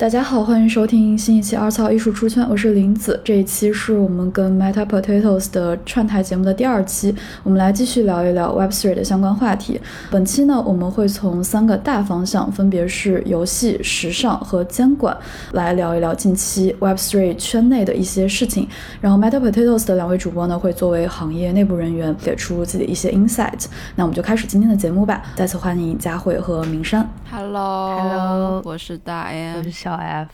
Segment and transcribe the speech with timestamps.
[0.00, 3.20] 大家好，欢迎收听新一期《二草艺术出圈》，我是林子。
[3.22, 7.14] 这一期是我们跟 Meta Potatoes 的串台节目的第二期，
[7.44, 9.80] 我们来继续聊一聊 Web3 的相关话题。
[10.10, 15.16] 本期呢，我们会从三个大方向，分别是游戏、时尚和监管，
[15.52, 18.68] 来聊一聊近期 Web3 圈内的一些事情。
[19.00, 23.66] 然后 Meta Potatoes 的两位主播呢，会作为行业内部人员，给出自己的一些 insight。
[23.94, 25.22] 那我们就开始今天的节目吧。
[25.36, 27.08] 再次欢迎佳慧和明山。
[27.30, 30.30] Hello，Hello，我是大 M，小 F。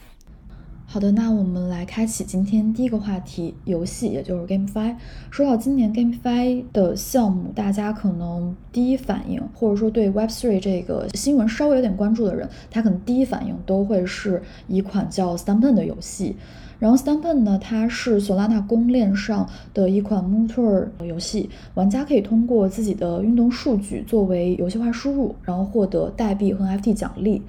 [0.87, 4.95] 好的，那我们来开启今天第一个话题，游戏，也就是 GameFi。
[5.29, 16.37] 说到今年 GameFi 的项目，大家可能第一反应，或者说对 Web3 这个新闻稍微有点关注的人，他可能第一反应都会是一款叫 Stampen 的游戏。
[16.79, 27.43] 然后 Stampen 呢，它是索拉纳公链上的一款 Motor 游戏，玩家可以通过自己的运动数据作为游戏化输入，然后获得代币和 FT 奖励。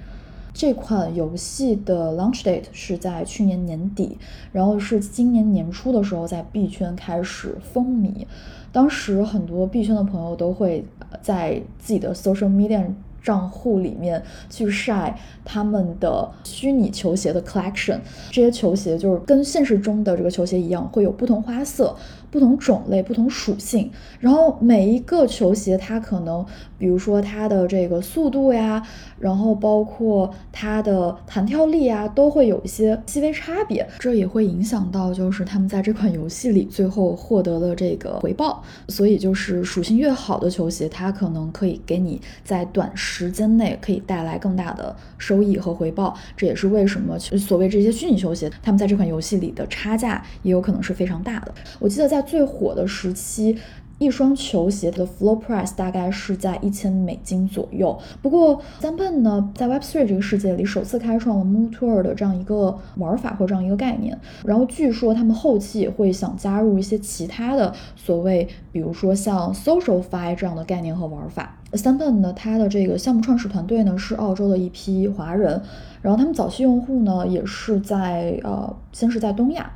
[0.53, 4.17] 这款游戏的 launch date 是在去年年底，
[4.51, 8.25] 然后是今年年初的时候在币圈开始风靡，
[8.71, 10.85] 当时很多币圈的朋友都会
[11.21, 12.85] 在自己的 social media
[13.21, 17.99] 账户里面去晒他们的虚拟球鞋的 collection，
[18.31, 21.95] 这些球鞋就是跟现实中的这个球鞋一样，会有不同花色。
[22.31, 26.43] 不同种类、不同属性，然后每一个球鞋它可能，
[26.77, 28.81] 比如说它的这个速度呀，
[29.19, 38.63] 然后包括它的弹跳力啊，都会有一些细微差别，这也会影响到就是他们在这款游戏里最后获得的这个回报。
[38.87, 46.15] 所以就是属性越好的球鞋，它可能可以给你在短时间内可以带来更大的收益和回报。
[46.37, 51.53] 这也是为什么所谓这些虚拟球鞋，他们在这款游戏里的差价也有可能是非常大的。
[51.77, 53.57] 我记得在最火的时期，
[53.97, 57.95] 一双球鞋的 floor price 大概是在一千美金左右。
[58.21, 64.19] 不过 s a m p e n 呢，在 Web3 这个世界里，首次开创了 Moon Tour 的这样一个玩法或这样一个概念。
[64.43, 71.57] 然后据说他们后期也会想加入一些其他的所谓，比如说像 Social Fi 这样的概念和玩法。
[71.73, 75.61] s a m p e n 呢，它的这个项目创始团队呢是澳洲的一批华人，
[76.01, 79.71] 然后他们早期用户呢也是在呃，先是在东亚。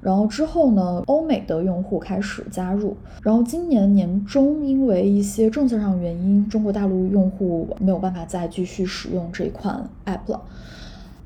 [0.00, 2.96] 然后之后呢，欧美的用户开始加入。
[3.22, 10.40] 然后今年年中，因为一些政策上原因，中国大陆用户没有办法再继续使用这款 app 了。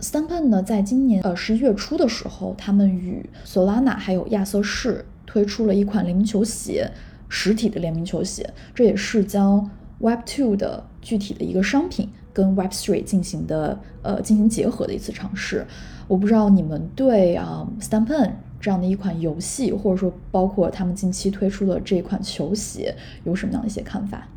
[0.01, 6.91] Stampen 呢，在今年呃十一月初的时候，他们与 Solana 还有亚瑟士推出了一款联名球鞋，
[7.29, 8.53] 实体的联名球鞋。
[8.75, 15.67] 这也是将 Web2 的具体的一个商品跟 Web3 进行的呃进行结合的一次尝试。
[16.09, 18.33] 我不知道你们对啊 Stampen。
[18.63, 24.29] 这样的一款游戏，或者说包括他们近期推出的这款球鞋，有什么样的一些看法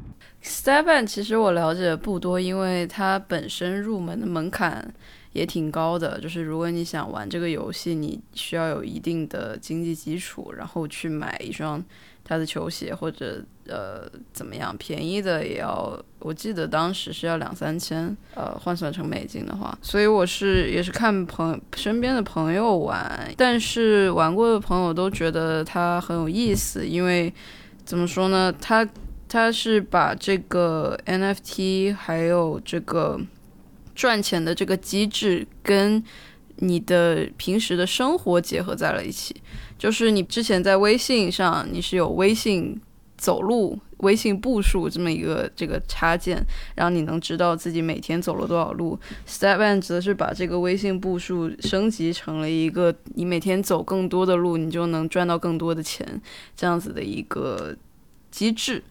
[0.43, 4.91] ？Stepan 其实我了解不多，因为它本身入门的门槛
[5.31, 11.83] 也挺高的，就是如果你想玩这个游戏，你需要有一定的经济基础，然后去买一双。
[12.27, 27.31] 他的球鞋或者呃怎么样，便宜的也要，我记得当时是要两三千，呃换算成美金的话，所以我是也是看朋身边的朋友玩，但是玩过的朋友都觉得它很有意思，因为
[27.85, 28.87] 怎么说呢，它
[29.29, 33.19] 它是把这个 NFT 还有这个
[33.93, 36.03] 赚钱的这个机制跟
[36.57, 39.35] 你的平时的生活结合在了一起。
[39.77, 42.79] 就是你之前在微信上，你是有微信
[43.17, 46.41] 走路、微信步数这么一个这个插件，
[46.75, 48.97] 然后你能知道自己每天走了多少路。
[49.27, 56.21] stepan 则是把这个微信步数升级成了一个，你每天走更多的路，你就能赚到更多的钱，
[56.55, 57.75] 这样子的一个
[58.31, 58.83] 机制。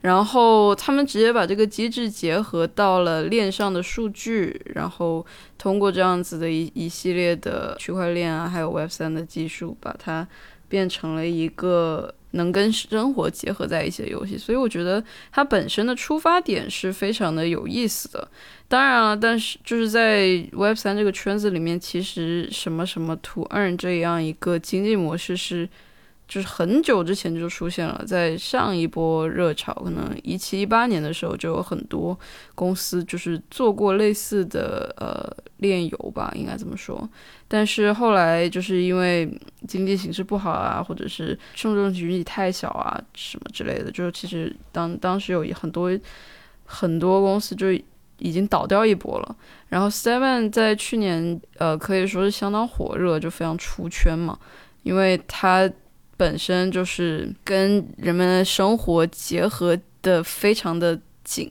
[0.00, 5.24] 然后他们直接把这个机制结合到了链上的数据，然后
[5.62, 10.26] 通过这样子的一一系列的区块链啊，还有 Web 三的技术，把它
[10.68, 14.36] 变成了一个能跟生活结合在一起的游戏。
[14.36, 18.28] 所以我觉得它本身的出发点是非常的有意思的。
[18.66, 25.68] 当然了，但是就是在 Web 三这个圈子里面，其实什么什么 To Earn 这样一个经济模式是。
[26.32, 32.18] 就是很久之前就出现了，在上一波热潮，可能一七一八年的时候，就有很多
[32.54, 37.06] 公司就是做过类似的呃炼油吧，应该这么说。
[37.48, 39.30] 但是后来就是因为
[39.68, 45.90] 经济形势不好啊，或者是受众群体太小啊，什么之类的，就是其实当当时有很多
[46.64, 47.70] 很多公司就
[48.16, 49.36] 已经倒掉一波了。
[49.68, 54.38] 然后 Seven 在去年呃可以说是相当火热，就非常出圈嘛，
[54.82, 55.70] 因为它。
[56.22, 61.50] 本身就是跟人们的生活结合的非常的紧，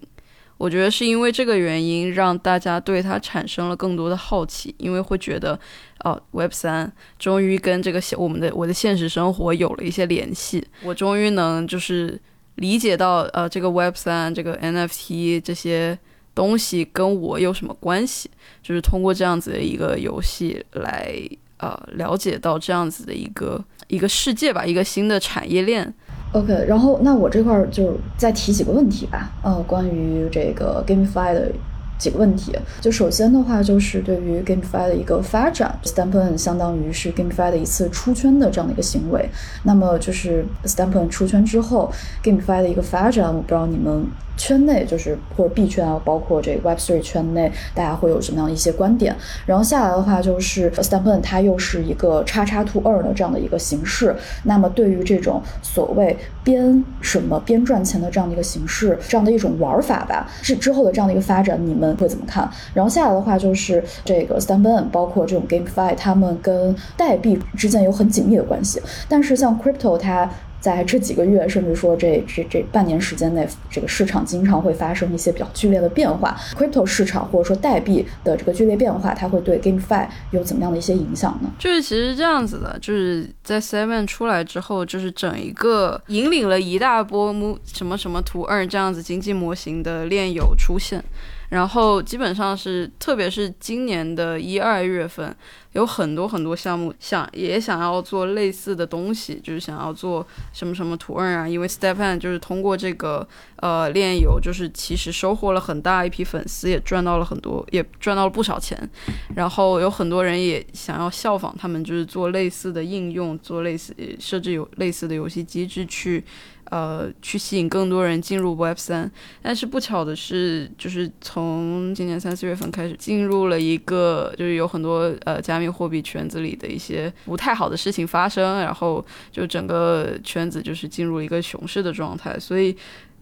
[0.57, 5.59] 我觉得是因为这个原因，让大家对它产生了更多的好奇，因为会觉得，
[6.05, 6.89] 哦，Web 三
[7.19, 12.17] 终于跟这个我们的我的现实生活有了一些联系，我终于能就是
[12.55, 15.99] 理解到，呃，这个 Web 三这个 NFT 这些
[16.33, 18.31] 东西跟我有什么关系，
[18.63, 21.13] 就是通过这样子的一个游戏来，
[21.61, 25.93] 呃，了解到这样子的一个一个世界吧，一个新的产业链。
[26.33, 29.29] OK，然后那我这块儿就再提几个问题吧。
[29.43, 31.51] 呃，关于这个 GameFi 的
[31.99, 39.29] 几个问题，就首先的话，就是对于 GameFi 的一个发展，Stampen 相当于是 GameFi 的一次出圈的这样的一个行为。
[39.63, 41.91] 那么就是 Stampen 出圈之后
[42.23, 44.07] ，GameFi 的一个发展，我不知道你们。
[44.41, 49.15] 圈内就是或者币圈啊，包括这个 Web3 圈内，大家会有什么样的一些观点？
[49.45, 54.15] 然后下来的话，就是 Stampen 它又是一个叉叉 to 二的这样的一个形式。
[54.45, 62.49] 那么对于这种所谓边什么边赚钱的这样的一个形式，这样的一种玩法吧，是之后的这样的一个发展，你们会怎么看？
[62.73, 68.81] 然后下来的话，就是这个 Stampen 包括这种 GameFi，他们跟代币之间有很紧密的关系。
[69.07, 70.27] 但是像 Crypto 它
[70.61, 76.37] 在这几个月，甚至说这这这半年时间内，这个市场经常会发生一些比较剧烈的变化。
[76.55, 81.51] Crypto 市场或者说代币的这个剧烈变化，它会对 GameFi 有怎么样的一些影响呢？
[81.57, 87.33] 就是其实这样子的，就是在 Seven 出来之后，就是整一个引领了一大波
[87.65, 91.03] 什么什么图二这样子经济模型的链友出现。
[91.51, 95.35] 然后基本上是，特别是今年的一二月份，
[95.73, 101.45] 有很多很多项目想也想要做类似的东西，就是想要做什么什么图二啊。
[101.45, 103.27] 因为 Stephan 就是通过这个
[103.57, 108.89] 呃炼油，就是其实收获了很大一批粉丝，也赚到了很多，也赚到了不少钱。
[109.35, 116.23] 然后有很多人也想要效仿他们，就是做类似的应用，做类似设置有类似的游戏机制去。
[116.71, 132.73] 呃，去吸引更多人进入 Web 三，但是不巧的是，就是从今年三四月份开始，进入了一个就是有很多呃加密货币圈子里的一些不太好的事情发生，然后就整个圈子就是进入了一个熊市的状态，所以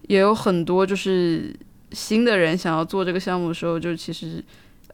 [0.02, 1.52] 也有很多就是
[1.90, 4.42] 新的人想要做这个项目的时候，就其实。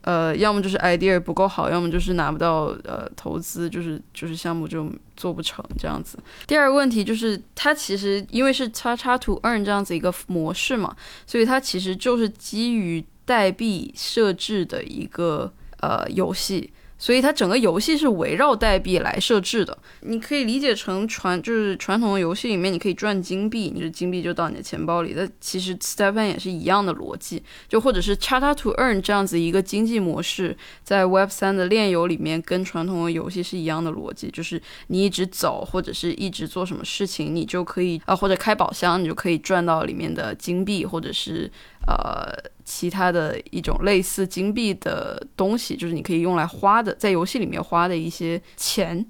[0.07, 6.17] 呃，要么就是 idea 不够好，要么就是拿不到呃投资，就是就是项目就做不成这样子。
[6.47, 10.95] 第二个问题就是，它其实因为是叉叉 to earn 这样子一个模式嘛，
[11.27, 16.73] 所以它其实就是基于代币设置的一个呃游戏。
[16.99, 25.13] 所以它整个游戏是围绕代币来设置的，你可以理解成传就是传统的游戏里面，你可以赚金币，你的金币就到你的钱包里。
[25.17, 41.51] 那其实 Stepan 也是一样的逻辑，就或者是 c h a t a to Earn 这样子一个经济模式，在 Web 三的炼油里面，跟传统的游戏是一样的逻辑，就是你一直走或者是一直做什么事情，你就可以啊，或者开宝箱，你就可以赚到里面的金币，或者是。
[41.87, 42.33] 呃，
[42.65, 49.05] 其他的一种类似金币的东西，就是你可以用来花的，在游戏里面花的一些钱，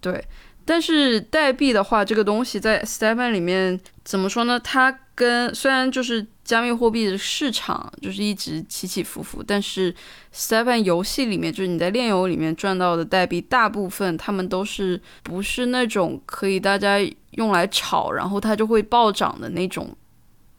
[0.00, 0.24] 对。
[0.64, 4.60] 但是代币的话，这个东西在 Stepan 里面怎么说呢？
[4.60, 9.92] 它跟虽然就是加密货币的市场就是一直起起伏伏，但是
[10.32, 16.96] Stepan 游戏里面，就是你在炼油里面赚到的代币，大部分他们都是不是那种可以大家
[17.32, 19.96] 用来炒，然后它就会暴涨的那种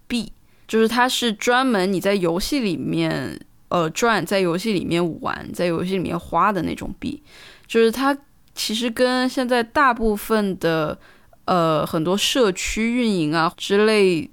[0.10, 0.30] 币。
[0.74, 7.22] 就是它是专门你在游戏里面呃赚，在游戏里面玩，在游戏里面花的那种币，
[7.68, 8.18] 就是它
[8.56, 10.98] 其实跟现在大部分的
[11.46, 14.28] 呃很多社区运营啊之类，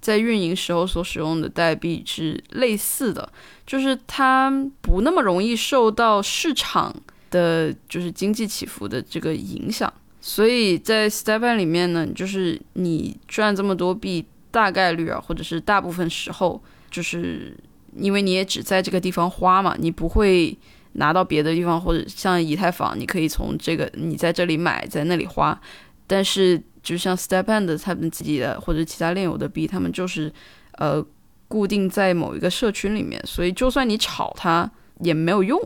[0.00, 3.28] 在运营时候所使用的代币是类似的，
[3.66, 4.48] 就是它
[4.80, 6.94] 不那么容易受到市场
[7.32, 14.24] 的就是经济起伏的这个影响，所以在 Stepan 里面呢，就是你赚这么多币。
[14.54, 17.52] 大概率啊，或者是大部分时候，就是
[17.96, 20.56] 因为你也只在这个地方花嘛，你不会
[20.92, 25.60] 拿到别的地方，或者像以太坊，你可以从这个你在这里买，在那里花。
[26.06, 30.32] 但是就像 Stepan 的他们自己的或者其他链友的币，他们就是
[30.78, 31.04] 呃
[31.48, 34.70] 固定在某一个社群里面，所以就算你炒它
[35.00, 35.60] 也没有用。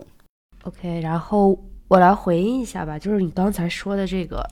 [0.63, 4.43] OK，然后我来回应一下吧，就是你刚才说的这个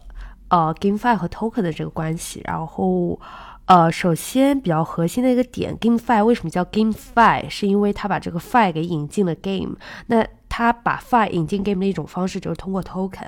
[0.49, 3.19] 呃 GameFi 和 Token 的这个关系，然后。
[3.67, 7.51] 呃，首先比较核心的一个点，GameFi 为什么叫 GameFi？
[7.51, 9.77] 是因为它把这个 Fi 给引进了 Game。
[10.07, 13.27] 那它把 Fi 引进 Game 的一种方式就是通过 Token。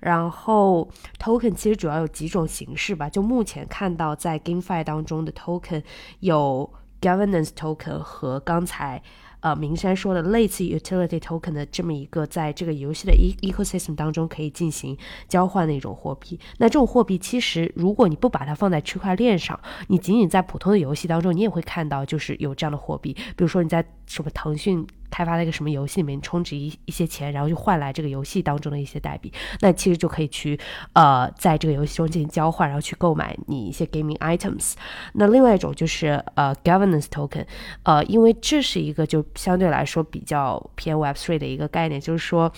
[0.00, 0.86] 然后
[1.18, 3.08] Token 其实主要有几种形式吧。
[3.08, 5.82] 就目前看到在 GameFi 当中的 Token
[6.20, 9.02] 有 governance token 和刚才
[9.40, 14.96] 呃明山说的类似 utility token 的这么一个在这个游戏的 e ecosystem 当中可以进行
[15.28, 16.38] 交换的一种货币。
[16.58, 24.86] 那这种货币其实如果你不把它放在区块链上，你仅仅在普通的游戏当中，你也会看到就是有这样的货币，比如说你在什么腾讯。
[25.10, 30.58] 开发了一个什么游戏里面充值一一些钱，然后就换来这个游戏当中的一些代币，那其实就可以去
[30.92, 34.74] 呃在这个游戏中进行交换，然后去购买你一些 gaming items。
[35.14, 37.46] 那另外一种就是呃 governance token，
[37.82, 42.52] 呃，因为这是一个就相对来说比较偏 Web3 的一个概念，就是说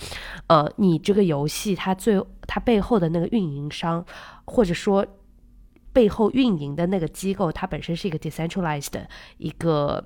[0.47, 4.05] 呃你这个游戏它最它背后的那个运营商，
[4.45, 5.05] 或者说
[5.93, 10.03] 背后运营的那个机构，它本身是一个 decentralized 的一个。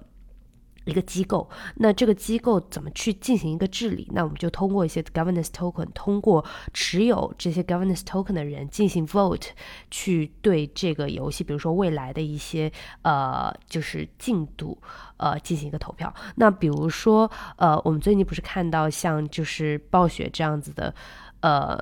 [0.85, 4.07] 一个机构，那这个机构怎么去进行一个治理？
[4.13, 9.47] 那我们就通过一些 governance token，通过持有这些 governance token 的人进行 vote，
[9.89, 14.79] 去对这个游戏，比如说未来的一些呃，就是进度，
[15.17, 16.13] 呃，进行一个投票。
[16.35, 20.93] 那比如说，呃，我们最近不是看到像就是暴雪这样子的，
[21.39, 21.77] 呃，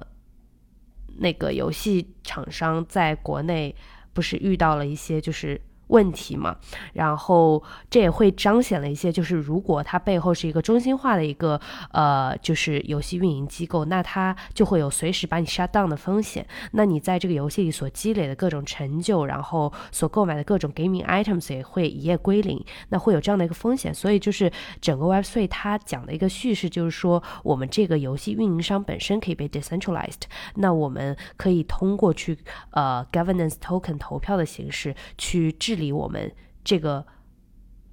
[1.17, 3.75] 那个游戏厂商在国内
[4.13, 5.59] 不是遇到了一些就是。
[5.87, 6.55] 问题嘛，
[6.93, 11.59] 然后这也会彰显了一些，就是如果它背后是一个中心化的一个
[11.91, 16.45] 呃，就是游戏运营机构，那它就会有随时把你 shut down 的风险。
[16.71, 23.93] 那你在这个游戏里所积累的各种成就，然后所购买的各种 gaming items 也会一夜归零，那会有这样的一个风险。
[23.93, 30.21] 所以就是整个 Web3 它讲的一个叙事，就是说我们这个游戏运营商本身可以被 decentralized，
[30.55, 32.37] 那我们可以通过去
[32.71, 35.72] 呃 governance token 投票的形式去制。
[35.73, 36.31] 治理我们
[36.63, 37.05] 这个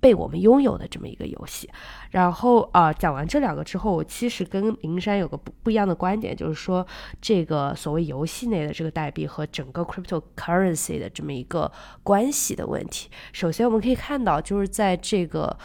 [0.01, 1.69] 被我们拥有的这么一个游戏，
[2.11, 6.87] 然后啊，讲完这两个之后，我其实跟灵山有个不不一样的观点，就是说
[7.21, 11.71] 这个所谓游戏内的这个代币和整个 cryptocurrency 的这么一个
[12.03, 13.11] 关系的问题。
[13.33, 15.57] 首先，我们可以看到，就是在这个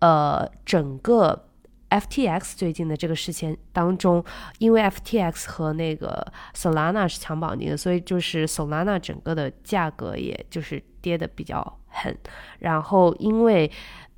[0.00, 1.48] 呃整个。
[1.92, 4.24] FTX 最近的这个事件当中，
[4.56, 12.16] 因为 FTX 和那个 Solana 是强绑定的，所以就是 Solana 整个的价格也就是跌的比较狠。
[12.60, 13.70] 然后因为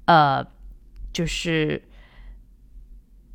[0.04, 0.46] 呃，
[1.12, 1.82] 就是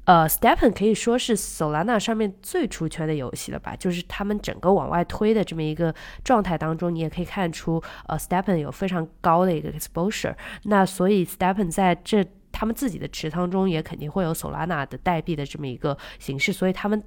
[0.06, 3.76] 呃，Stepen 可以说是 Solana 上面最出圈的游戏了吧？
[3.76, 10.36] 就是他们整个往外推的这么一个状态当中，你也可以看出，呃，Stepen 有非常高的一个 exposure。
[10.64, 12.26] 那所以 Stepen 在这。
[12.52, 17.02] 他们自己的持仓中也肯定会有 Solana 的代币的这么一个形式，所以他们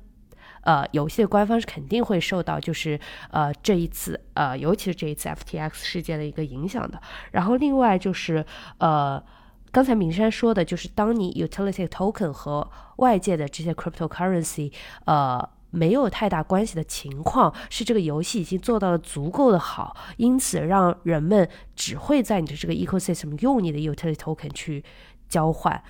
[0.63, 2.99] 呃游戏的官方是肯定会受到就是
[3.31, 7.01] 呃这一次呃尤其是这一次 FTX 事件的一个影响的。
[7.31, 8.45] 然后另外就是
[8.79, 9.23] 呃
[9.71, 14.73] 刚才明山说的，就是当你 utility token 和外界的这些 cryptocurrency
[15.05, 24.85] 呃没有太大关系的情况，是这个游戏已经做到了足够的好，因此让人们只会在你的这个 ecosystem 用你的 utility token 去。
[25.33, 25.83] 交换，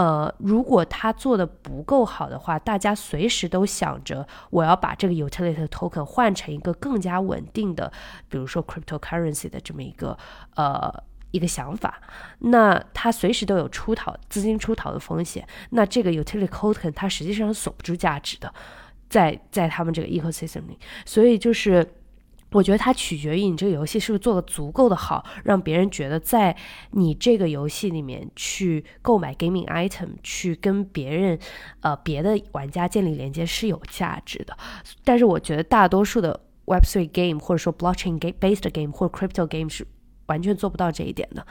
[0.00, 7.92] 呃，如果他做的不够好的话，大家随时都想着我要把这个 utility token 换成一个更加稳定的，
[8.26, 10.16] 比如说 cryptocurrency 的这么一个
[10.54, 10.90] 呃
[11.32, 12.00] 一个想法，
[12.38, 18.50] 那他随时都有出逃资金出逃的风险，那这个 utility token 它实际上是锁不住价值的，
[19.10, 21.86] 在在他们这个 ecosystem 里，所以就是。
[22.52, 26.56] 我觉得它取决于你这个游戏是不是做的足够的好，让别人觉得在
[26.90, 31.38] 你这个游戏里面去购买 gaming item，去跟别人，
[31.80, 34.56] 呃，别的玩家建立连接是有价值的。
[35.04, 39.86] 但是我觉得大多数的 Web3 game 或者说 blockchain based game 或者 crypto game 是
[40.26, 41.46] 完全做不到这一点的。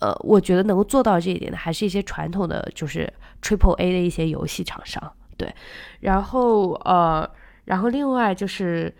[0.00, 5.12] 呃，我觉得能够做到这一点的，还是一些传统的就是 triple A 的一些游戏厂商。
[5.36, 5.54] 对，
[6.00, 7.30] 然后呃，
[7.66, 8.92] 然后另外就是。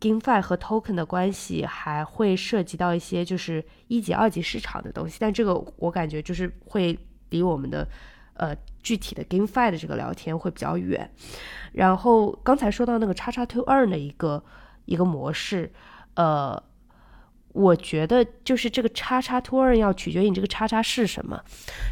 [0.00, 6.96] GameFi 和 Token 的关系还会涉及到一些就是一级、二级市场的东西，但这个我感觉就是会
[7.30, 7.88] 离我们的
[8.34, 11.10] 呃具体的 GameFi 的这个聊天会比较远。
[11.72, 14.44] 然后刚才说到那个叉叉 Two Earn 的一个
[14.84, 15.72] 一个模式，
[16.14, 16.62] 呃，
[17.52, 21.42] 我觉得就是这个叉叉 Two Earn 要取决于你这个叉叉是什么。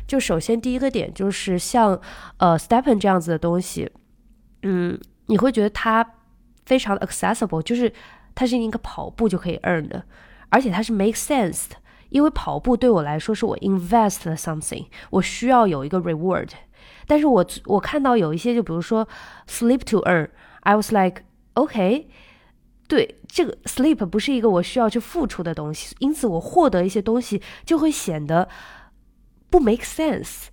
[0.06, 2.00] 就首先第一个点就是像
[2.36, 3.90] 呃 Stepen 这样子的东西，
[4.62, 4.96] 嗯，
[5.26, 6.12] 你会觉得它。
[6.66, 7.90] 非常 accessible，就是
[8.34, 10.04] 它是一个跑步就可以 earn 的，
[10.50, 11.76] 而且它是 make sense 的，
[12.10, 16.50] 因为跑步对我来说是我 invest 了 something，我需要有一个 reward，
[17.06, 19.08] 但是我我看到有一些就比如说
[19.48, 22.08] sleep to earn，I was like，OK，
[22.88, 28.48] 对，这个 sleep 不是一个我需要去付出的东西，因此我获得一些东西就会显得
[29.48, 30.48] 不 make sense，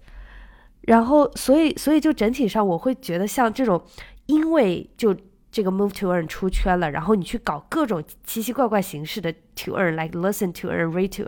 [0.81, 3.83] 然后所以所以就整体上我会觉得像这种，
[4.27, 5.15] 因为就。
[5.53, 11.23] 这个 move to earn 出圈了，然后你去搞各种奇奇怪怪形式的 to earn，like listen to earn，read to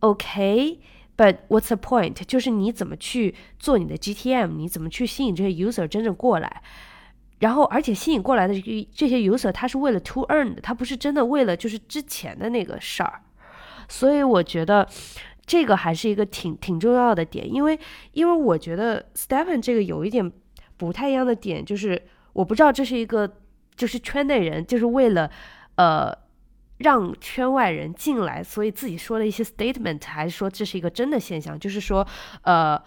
[0.00, 2.14] earn，OK，but what's the point？
[2.24, 6.60] 就是你怎么去做你的 GTM，你怎么去吸引这些 user 真正过来？
[7.38, 13.22] 然后，而且吸引过来的这这些 user，他是为了 to earn 的，他不是真的为了就是之前的那个事儿。
[13.88, 14.88] 所以我觉得
[15.46, 17.78] 这个还是一个挺挺重要的点，因为
[18.12, 20.32] 因为我觉得 Stephen 这个有一点
[20.76, 22.02] 不太一样的点，就是
[22.38, 23.28] 我不知道这是一个
[23.74, 25.30] 就是圈内人就是为了
[25.74, 26.12] 呃
[26.78, 32.06] 让圈外人进来，所以自己说了一些 statement，还是说这是一个真的现象，就是说
[32.42, 32.80] 呃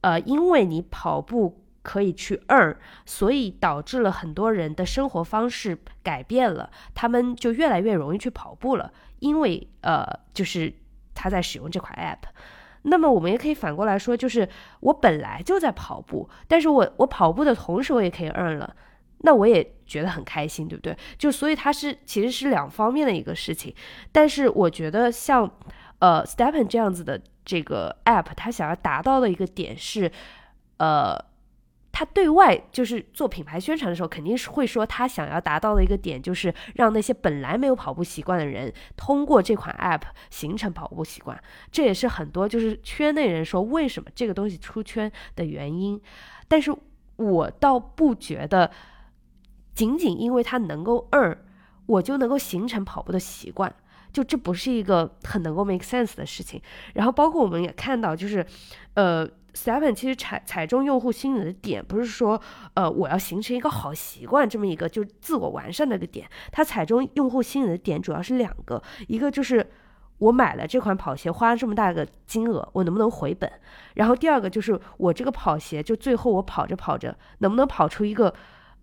[0.00, 1.58] 呃，因为你跑步。
[1.84, 10.72] 可以去 earn，所以导致了很多人的生活方式改变了，他们就越来越容易去跑步了，因为呃，就是
[11.12, 12.30] 他在使用这款 app。
[12.82, 14.48] 那么我们也可以反过来说，就是
[14.80, 18.76] 我本来就在跑步，但是我我跑步的同时我也可以 earn 了，
[19.18, 20.96] 那我也觉得很开心，对不对？
[21.16, 23.74] 就所以它是其实是两方面的一个事情。
[24.10, 25.50] 但是我觉得像
[26.00, 30.10] 呃 Stepen 这样子的这个 app，它想要达到的一个点是
[30.78, 31.31] 呃。
[32.02, 41.40] 他对外就是做品牌宣传的时候，肯定是会说他想要达到的一个点，就是让那些本来没有跑步习惯的人，通过这款 app 形成跑步习惯。
[41.70, 46.00] 这也是很多就是圈内人说为什么这个东西出圈的原因。
[46.48, 46.74] 但是
[47.14, 48.68] 我倒不觉得，
[49.72, 51.44] 仅仅因为它能够二，
[51.86, 53.72] 我就能够形成跑步的习惯，
[54.12, 56.60] 就这不是一个很能够 make sense 的事情。
[56.94, 58.44] 然后包括我们也看到，就是，
[58.94, 59.24] 呃。
[59.54, 62.40] Seven 其实踩踩中用户心理的点，不是说，
[62.74, 66.26] 呃，我要形成一个好习惯这么一个就自我完善的一个点。
[66.50, 69.70] 它踩中用户心理的点主要是两个，一个就是
[70.18, 73.50] 我买了这款跑鞋，花了这么大个金额，我能不能回本？
[73.94, 78.32] 然后第二个就是我这个跑鞋，就最后我跑着跑着，能不能跑出一个，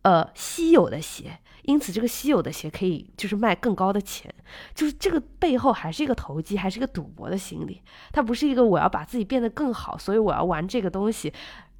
[0.04, 1.40] 呃，稀有的鞋？
[1.70, 4.34] 因此，这个稀有的鞋可以就是卖更高的钱，
[4.74, 7.80] 就是这个背后还是一个投机，还是一个赌博的心理。
[8.12, 11.32] 它不是一个我要把自己变得更好，所以我要玩这个东西，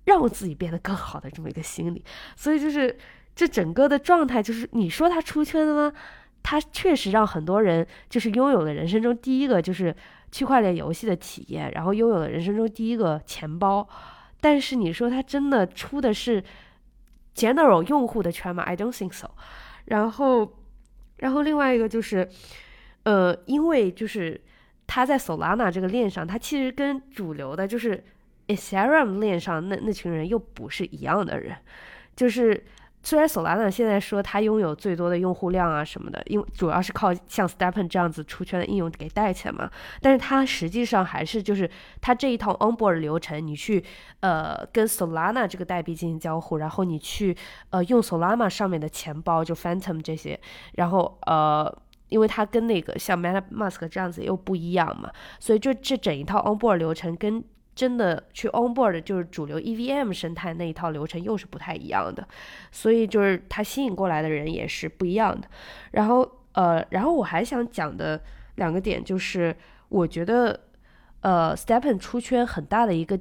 [0.06, 2.06] 让我自己变得更好的这么一个心理。
[2.36, 2.96] 所以就是
[3.36, 5.98] 这整个的状态，就是你说它出圈了吗？
[6.44, 9.96] 它确实让很多人就是拥有了人生中第一个就是
[10.32, 13.90] 区块链游戏的体验，然后拥有了人生中第一个钱包。
[14.40, 16.44] 但是你说它真的出的是
[17.34, 19.32] general 用户的圈吗？I don't think so。
[19.90, 20.58] 然后，
[21.18, 22.28] 然后另外一个就是，
[23.04, 24.42] 呃，因为就是
[24.88, 28.04] 他在 Solana 这个链上，他其实跟主流的就是
[28.48, 31.56] Ethereum 链上那那群人又不是一样的人，
[32.16, 32.64] 就是。
[33.02, 39.70] 虽然 Solana 现在说它拥有最多的用户量啊什么的，因为主要是靠像 Stepen 这样子出圈的应用给带起来嘛，
[40.02, 41.70] 但是它实际上还是就是
[42.02, 43.84] 它这一套 onboard 流程，你去
[44.20, 47.36] 呃跟 Solana 这个代币进行交互，然后你去
[47.70, 50.40] 呃用 Solana 上面的钱包就 Phantom 这些，
[50.74, 51.74] 然后呃
[52.10, 55.10] 因为它跟那个像 MetaMask 这样子又不一样嘛，
[55.40, 57.44] 所以就这整一套 onboard 流程跟。
[57.80, 62.28] 真的去 onboard 就是主流 EVM 生态那一套流程又是不太一样的，
[62.74, 65.48] 所以就是它吸引过来的人也是不一样的。
[65.92, 68.22] 然后呃，然后我还想讲的
[68.56, 69.56] 两个点就是，
[69.88, 70.60] 我觉得
[71.22, 73.18] 呃，Stepen 出圈很大的一个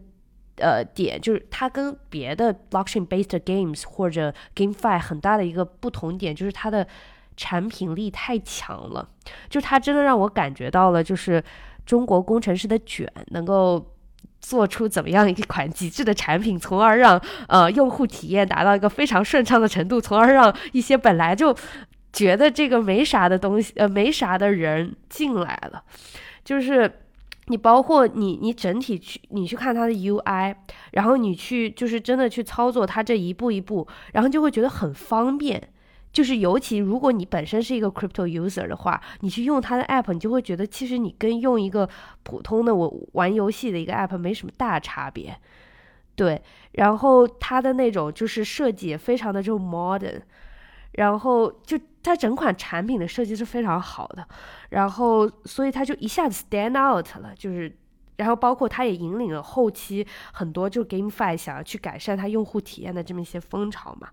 [0.57, 6.85] 呃点就是它跟别的 blockchain based games 或者 GameFi 很大的一个不同点就是它的
[7.37, 9.09] 产品力太强了，
[9.49, 11.41] 就它真的让我感觉到了就是
[11.87, 13.95] 中国工程师的卷能够。
[14.41, 21.55] 做出怎么样一款极致的产品，从而让呃用户体验达到一个非常顺畅的程度，从而让一些本来就
[22.13, 25.83] 觉得这个没啥的东西呃没啥的人进来了。
[26.45, 26.91] 就是
[27.49, 30.55] 你包括你你整体去你去看它的 UI，
[30.93, 35.69] 然后你去就是真的去操作它这一步一步，然后就会觉得很方便。
[36.19, 41.89] 就是尤其如果你本身是一个 crypto user 的话，你去用它的 app，你就会觉得其实你跟用一个
[42.25, 45.39] 普通的我玩游戏的一个 app 没什么大差别，
[46.17, 46.43] 对。
[46.73, 50.21] 然后它的那种就是设计也非常的就 modern，
[50.95, 54.27] 然后就它整款产品的设计是非常好的，
[54.71, 57.73] 然后所以它就一下子 stand out 了，就是
[58.17, 64.09] 然后包括它也引领了后期很多就 GameFi 想要去改善它用户体验的这么一些风潮嘛，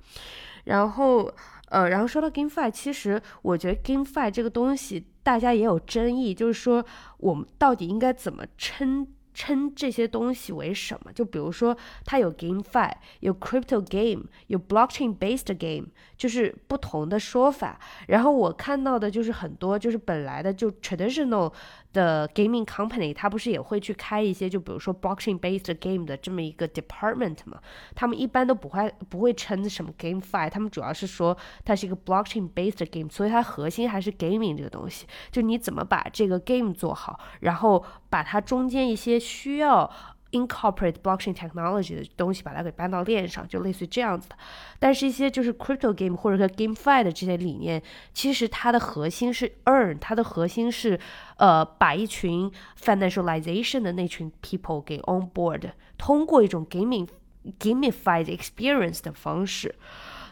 [0.66, 1.34] 然后。
[1.76, 6.86] 呃，然后说到 GameFi，其实我觉得 GameFi 这个东西大家也有争议，就是说
[7.18, 11.12] 我们到底应该怎么称称这些东西为什么？
[11.12, 17.78] 就比如说它有 GameFi，有 Crypto Game，有 Blockchain Based Game，就是不同的说法。
[18.08, 21.52] 然后我看到的就是很多就是本来的就 Traditional
[21.96, 27.58] 的 gaming company，它不是也会去开一些，就比如说 blockchain based game 的这么一个 department 嘛？
[27.96, 39.90] 他们一般都不会不会称什么 GameFi，他们主要是说它是一个 blockchain based game，所以它核心还是 gaming 这个东西，就你怎么把这个 game 做好，然后把它中间一些需要。
[40.32, 44.36] Incorporate blockchain technology 的东西，把它给搬到链上，就类似于这样子的。
[44.80, 47.82] 但是，一些就是 crypto game 或者说 GameFi 的这些理念，
[48.14, 51.00] 其实它的核心是 earn，它的核心是
[51.38, 57.08] 呃把一群 financialization 的那群 people 给 on board，通过一种 gaming
[57.60, 59.74] gamified experience 的方式。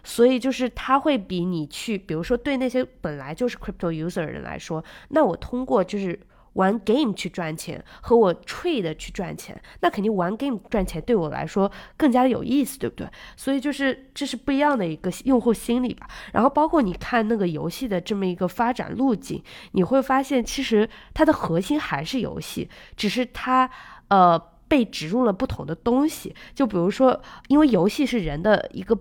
[0.04, 6.20] 所以，就是它会比你去，比如说对那些本来就是 crypto user 的人来说，那我通过就是。
[6.54, 13.08] 玩 game 去赚钱和我 trade 去赚钱，那肯定玩 game 赚钱对我来说更加的有意思，对不对？
[13.36, 16.08] 所以就是这是不一样的一个用户心理吧。
[16.32, 23.70] 然后包括你看那个游戏的这么一个发展路径，你会发现其实它的核心还是游戏，只是它
[24.08, 26.36] 呃被植入了不同的东西。
[26.54, 28.98] 就比如说，因为游戏是人的一个。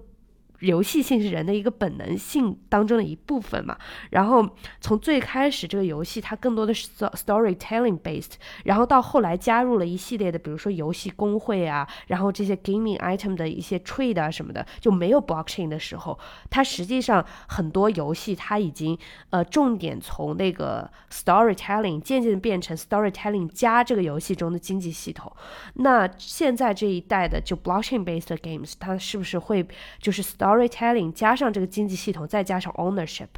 [0.62, 3.76] 游戏性是人的一个本能性当中的一部分嘛，
[4.10, 4.48] 然后
[4.80, 16.16] 从最开始这个游戏它更多的是 storytelling based，然后到后来加入了一系列的，比如说游戏公会啊，然后这些 gaming item 的一些 trade 啊什么的，就没有 blockchain 的时候，
[16.48, 18.96] 它实际上很多游戏它已经
[19.30, 25.30] 呃重点从那个 storytelling 渐渐变成 storytelling 加这个游戏中的经济系统。
[25.74, 29.66] 那现在这一代的就 blockchain based games，它是不是会
[29.98, 33.28] 就是 story Storytelling 加上这个经济系统，再加上 ownership，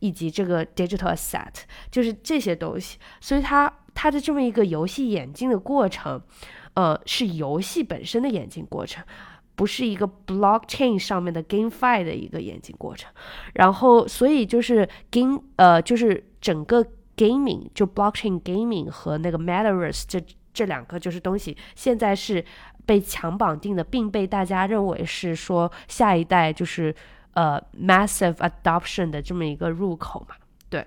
[0.00, 1.52] 以及这个 digital asset，
[1.90, 2.98] 就是这些东西。
[3.20, 6.20] 所以它它的这么一个游戏演进的过程，
[6.74, 9.04] 呃，是游戏本身的演进过程，
[9.54, 13.08] 不是一个 blockchain 上面的 GameFi 的一个演进过程。
[13.54, 16.84] 然后，所以就是 game，呃，就是整个
[17.16, 20.20] gaming，就 blockchain gaming 和那个 Metaverse 这
[20.52, 22.44] 这两个就是东西，现在是。
[22.84, 26.94] 被强绑定的，并被大家认为是说下一代就是
[27.34, 30.34] 呃 massive adoption 的这么一个入口嘛？
[30.68, 30.86] 对，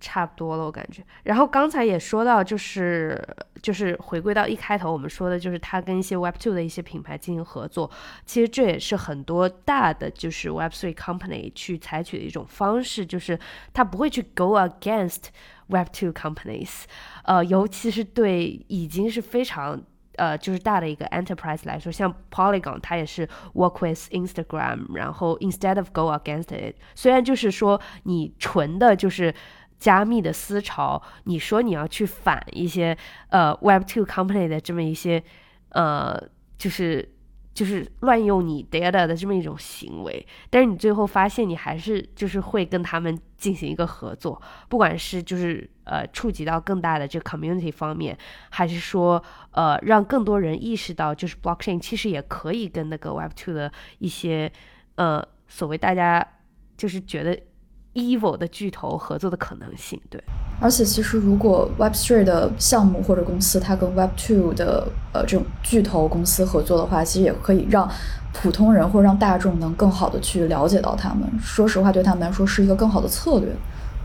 [0.00, 1.04] 差不多了，我感觉。
[1.24, 3.22] 然后刚才也说到，就是
[3.60, 7.90] 就是回归到一开头我们说的，就是它跟一些 Web Two 的一些品牌进行合作。
[8.24, 13.38] 其实这也是很多大的就是 Web Three company 去采取的一种方式，就是
[13.72, 15.24] 他不会去 go against
[15.68, 16.84] Web Two companies。
[17.24, 19.82] 呃，尤其是对已经是非常
[20.16, 29.34] 呃就是大的一个 enterprise 来说，像 Polygon，它也是 work with Instagram，然后 instead of go against it，虽然就是说你纯的就是
[29.78, 32.96] 加密的思潮，你说你要去反一些
[33.30, 35.22] 呃 Web two company 的这么一些
[35.70, 36.20] 呃
[36.56, 37.15] 就是。
[37.56, 48.14] 就是乱用你 data 的这么一种行为，但是你最后发现你还是就是会跟他们进行一个合作，不管是就是呃触及到更大的这 community 方面，
[48.50, 54.52] 还是说呃让更多人意识到就是 blockchain 其实也可以跟那个 web two 的一些
[54.96, 56.22] 呃所谓大家
[56.76, 57.40] 就是觉得。
[57.96, 60.22] Evil 的巨头合作的可能性，对。
[60.60, 67.90] 而且其实，如果 Web Three 的项目或者公司，它跟 Web Two 的呃这种巨头公司合作的话，其实也可以让
[68.32, 71.28] 普通人或者让大众能更好的去了解到他们。
[71.40, 73.48] 说实话，对他们来说是一个更好的策略。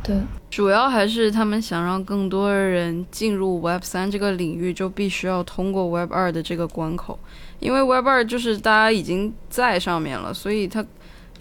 [0.03, 0.17] 对，
[0.49, 7.17] 主要还是他们想让更多的人进入 Web 三这个领域，就必须要通过 Web 二的这个关口，
[7.59, 10.83] 因为 Web 二就是大家已经在上面了，所以它。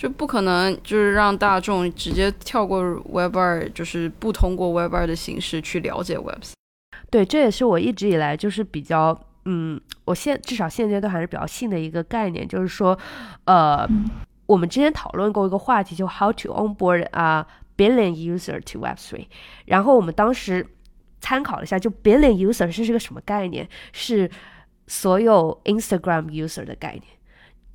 [0.00, 2.80] 就不可能，就是让大众直接跳过
[3.12, 6.54] Web 二，就是不通过 Web 二的形式去了解 Web 三。
[7.10, 12.98] 对，这也是我一直以来就是比较，嗯，我现至少现阶段还是比较信的一个概念，就是说，
[13.44, 13.86] 呃，
[14.46, 17.44] 我们之前讨论过一个话题，就 How to onboard a
[17.76, 19.26] billion user to Web three。
[19.66, 20.66] 然后我们当时
[21.20, 23.68] 参考了一下，就 billion user 是是个什么概念？
[23.92, 24.30] 是
[24.86, 27.04] 所有 Instagram user 的概念，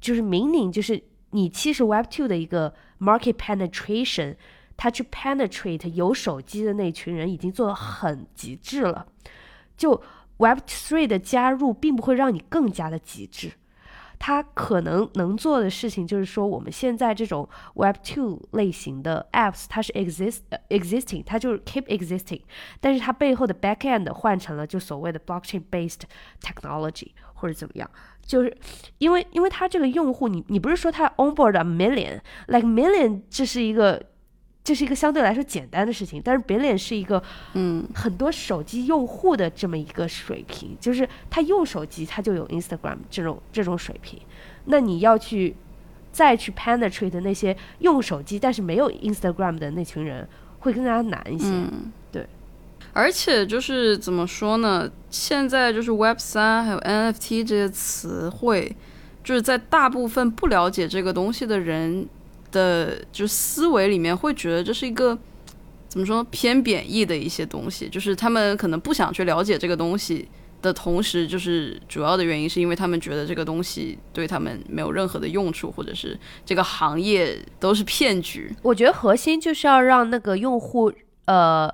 [0.01, 0.99] 就是明明就是。
[1.35, 4.37] 你其实 web to 的一个 market penetration，
[4.77, 9.05] 它去 penetrate 有手机的那群人已经做得很极致了。
[9.75, 10.01] 就
[10.37, 13.51] Web Three 的加入，并不会让你更加的极致。
[14.17, 22.41] 它可能能做的事情就是说，我们现在这种 web to 类型的 apps，它是 exist existing，它就是 keep existing，
[22.79, 26.03] 但是它背后的 backend 换成了就所谓的 blockchain based
[26.41, 27.89] technology 或者怎么样。
[28.25, 28.57] 就是
[28.97, 34.01] 因为，因为他这个用户，你你不是说他 onboard a million，like million，这是一个，
[34.63, 37.21] 这是一个相对来说简单的事情，但是 billion 是一个，
[37.53, 44.19] 嗯，很多手机用户的这么一个水平，就是他用手机他就有 Instagram 这种这种水平，
[44.65, 45.55] 那你要去
[46.11, 50.27] 再去 penetrate 那些用手机但是没有 Instagram 的那群人。
[50.65, 51.45] 会更加难一些。
[51.47, 52.25] 嗯，对。
[52.95, 54.89] 而且就是怎么说呢？
[55.09, 58.73] 现在就是 Web 三还有 NFT 这些词汇，
[59.21, 62.07] 就是在大部分不了解这个东西的人
[62.53, 65.17] 的就思维里面，会觉得这是一个
[65.89, 70.27] 怎么说偏贬义的一些东西，就是他们可能不想去了解这个东西。
[70.61, 78.51] 的同时，就是主要的原因是因为他们觉得这个东西对他们没有任何的用处，或者是这个行业都是骗局。
[78.63, 80.91] 我觉得核心就是要让那个用户
[81.25, 81.71] 呃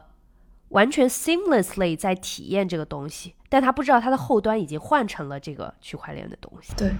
[0.71, 6.73] 完全 seamlessly 在体验这个东西，但他不知道他的后端已经换成了这个区块链的东西。
[6.75, 6.91] 对。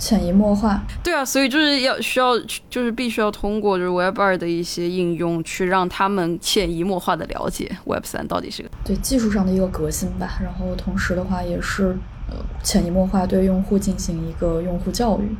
[0.00, 2.38] 潜移默化，对啊，所以就是要需要，
[2.70, 10.38] 就是必须要通过就是 Web 二的一些应用，去让他们潜移默化的了解 Web 三到底是个对技术上的一个革新吧。
[10.40, 11.96] 然后同时的话，也是
[12.30, 15.36] 呃潜移默化对用户进行一个用户教育。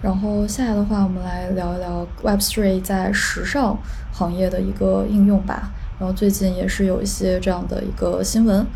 [0.00, 3.76] 然后下来的话，我们来聊一聊 Web three 在时尚
[4.12, 5.70] 行业的一个应用吧。
[6.02, 8.66] 然后最近也是有一些这样的一个新闻。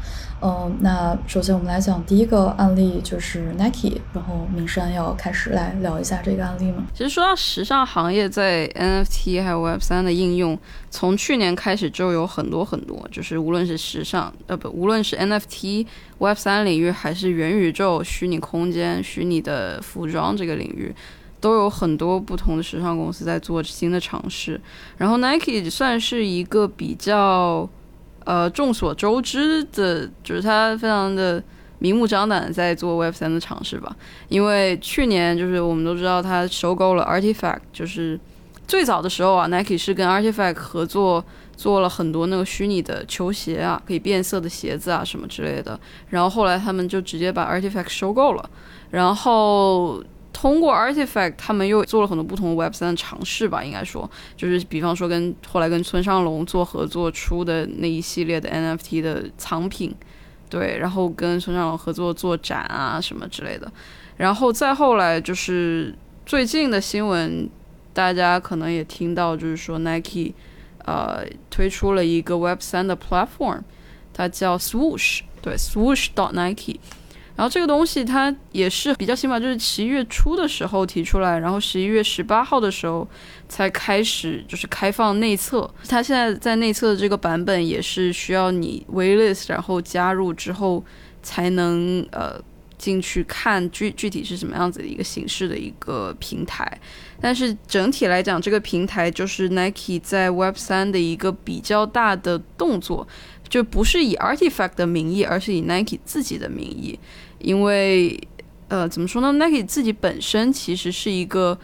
[0.41, 4.01] 嗯，那首先我们来讲第一个案例，就是 Nike。
[4.13, 6.85] 然后明山要开始来聊一下这个案例吗？
[6.95, 10.57] 其实说到时尚行业在 NFT 还有 Web 三的应用，
[10.89, 15.85] 从去年开始就有很多很多，就是无论是时尚，呃不，无论是 NFT、
[16.19, 20.95] Web 三领域，还是元宇宙、虚拟空间、虚拟的服装这个领域，
[21.47, 24.61] 都有很多不同的时尚公司在做新的尝试。
[24.97, 27.69] 然后 Nike 算是一个比较。
[28.29, 31.41] 呃，众所周知的，就是他非常的
[31.79, 33.95] 明目张胆在做 Web 三的尝试吧。
[34.29, 38.19] 因为去年就是我们都知道他收购了 Artifact，就是
[38.67, 45.79] 最早的时候啊，Nike 是跟 Artifact 合作做了很多那个虚拟的球鞋啊，可以变色的鞋子啊什么之类的。
[46.09, 48.51] 然后后来他们就直接把 Artifact 收购了，
[48.91, 50.03] 然后。
[50.39, 59.95] 通过 Artifact，他们又做了很多不同的 Web 三的尝试吧，应该说，就是比方说跟后来跟村上隆做合作出的那一系列的 NFT 的藏品，
[60.51, 63.73] 对，然后跟村上隆合作做展啊什么之类的，
[64.19, 65.95] 然后再后来就是
[66.27, 67.49] 最近的新闻，
[67.95, 70.35] 大家可能也听到，就是说 Nike，
[70.85, 73.63] 呃，推出了一个 Web 三的 platform，
[74.13, 76.79] 它叫 Swoosh，对，Swoosh dot Nike。
[77.37, 83.07] 然后这个东西它也是比较新吧，就是十一月初的时候提出来，然后十一月十八号的时候
[83.47, 85.71] 才开始就是开放内测。
[85.87, 90.83] 它现在在内测的这个版本也是需要你 WeList 然后加入之后
[91.23, 92.41] 才能呃
[92.79, 96.81] 进去看具具体是什么样子的一个形式的一个平台。
[97.21, 103.07] 但是整体来讲，这个平台就是 Nike 在 Web 三的一个比较大的动作，
[103.49, 106.99] 就不是以 Artifact 的名义，而是以 Nike 自己的名义。
[107.39, 108.19] 因为，
[108.69, 111.59] 呃，怎么说呢？Nike 自己本身其实是一个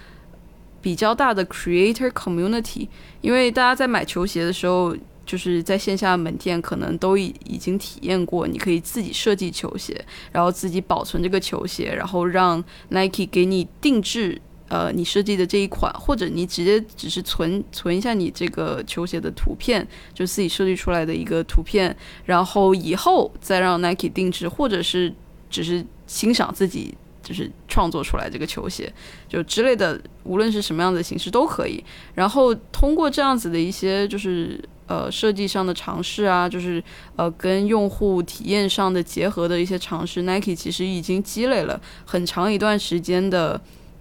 [0.81, 2.89] 比较大的 creator community。
[3.21, 25.15] 因为大家在买球鞋的时候，就是在线下门店可能都已已经体验过，你可以自己设计球鞋，然后自己保存这个球鞋，然后让 Nike 给你定制，呃，你设计的这一款，或者你直接只是存存一下你这个球鞋的图片，就自己设计出来的一个图片，然后以后再让 Nike 定制，或者是。
[25.53, 28.93] 只是欣赏自己，就是创作出来这个球鞋，
[29.29, 31.85] 就之类的，无论是什么样的形式都可以。
[32.15, 36.83] 然后通过这样子的一些，就是呃设计上的尝试啊，就是
[37.15, 43.61] 呃跟用户体验上的结合的一些尝试，Nike 其实已经积累了很长一段时间的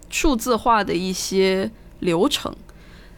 [0.10, 2.56] 数字化的一些流程。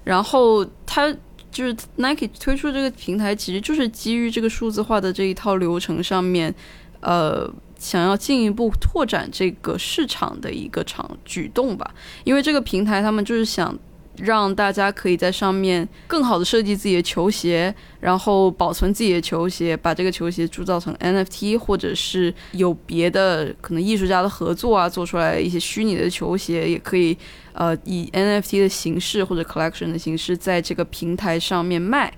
[0.03, 1.15] 然后它
[1.49, 6.53] 就是 Nike 推出这个平台，其实就是基于这个数字化的这一套流程上面，
[6.99, 7.49] 呃。
[7.83, 11.93] 想要进一步拓展这个市场的一个场举动吧，
[12.23, 13.77] 因为这个平台他们就是想
[14.17, 27.17] 让大家可以在上面更好的设计自己的球鞋，然后保存自己的球鞋，把这个球鞋铸造成 NFT，或者是有别的可能艺术家的合作啊，做出来一些虚拟的球鞋，也可以
[27.53, 32.13] 呃以 NFT 的形式或者 collection 的形式在这个平台上面卖。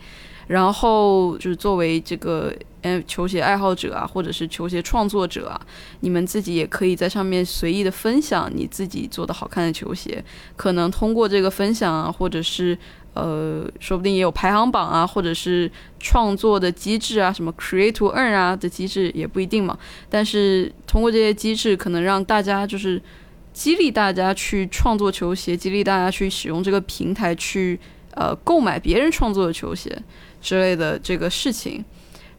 [0.47, 2.53] 然后就是作为这个
[2.87, 5.59] 嗯球鞋爱好者啊，或者是球鞋创作者啊，
[6.01, 10.23] 你们自己也可以在上面随意的分享你自己做的好看的球鞋。
[10.55, 12.77] 可能通过这个分享啊，或者是
[13.15, 19.75] 呃，说不定也有排行榜啊，或者是创作的机制啊，什么 create to earn 啊的机制也不一定嘛。
[20.07, 23.01] 但是通过这些机制，可能让大家就是
[23.51, 27.79] 激励大家去创作球鞋，激励大家去使用这个平台去
[28.11, 29.91] 呃购买别人创作的球鞋。
[30.41, 31.83] 之类的这个事情，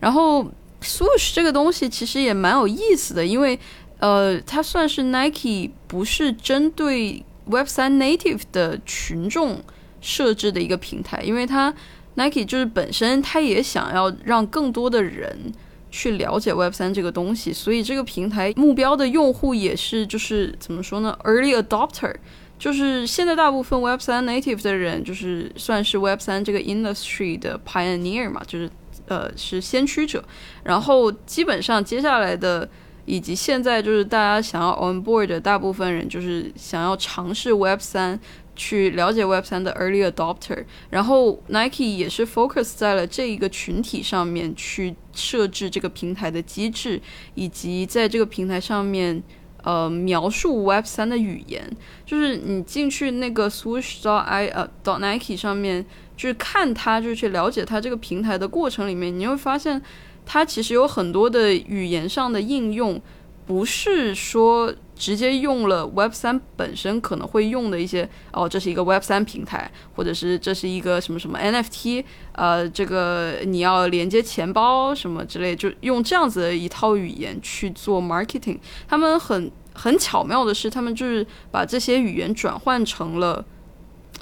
[0.00, 0.44] 然后
[0.82, 3.58] Swoosh 这个东西其实也蛮有意思的，因为
[3.98, 9.62] 呃，它算是 Nike 不是针对 Web 三 Native 的群众
[10.00, 11.72] 设置的一个平台，因为它
[12.14, 15.52] Nike 就是本身它也想要让更多的人
[15.90, 22.14] 去了解 Web 三这个东西，所以这个平台目标的用户也是就是怎么说呢，early adopter。
[22.58, 28.70] 就是现在大部分 Web 三 native 的人，就是算是 Web 三这个 industry 的 pioneer 嘛，就是
[29.06, 30.24] 呃是先驱者。
[30.64, 32.68] 然后基本上接下来的，
[33.04, 38.18] 以及现在就是大家想要 on board 的大部分人，就是想要尝试 Web 三，
[38.54, 40.64] 去了解 Web 三的 early adopter。
[40.90, 47.00] 然后 Nike 也是 focus 在了这一个群体上面去设置这个平台的机制，
[47.34, 49.22] 以及在这个平台上面。
[49.66, 51.68] 呃，描述 Web 三的语言，
[52.04, 55.84] 就是你进去那个 swoosh 到 i 呃 dot Nike 上面，
[56.16, 59.82] 就是看它，就是去了解它这个平台的过程里面，你会发现
[60.24, 63.02] 它其实有很多的语言上的应用，
[63.46, 64.74] 不是说。
[64.98, 78.58] 直接用了 Web 三本身可能会用的一些哦，这是一个 Web 三平台，或者是这是一个什么什么 NFT，呃，这个你要连接钱包什么之类，就用这样子的一套语言去做 marketing。
[78.88, 83.44] 他们很很巧妙的是，他们就是把这些语言转换成了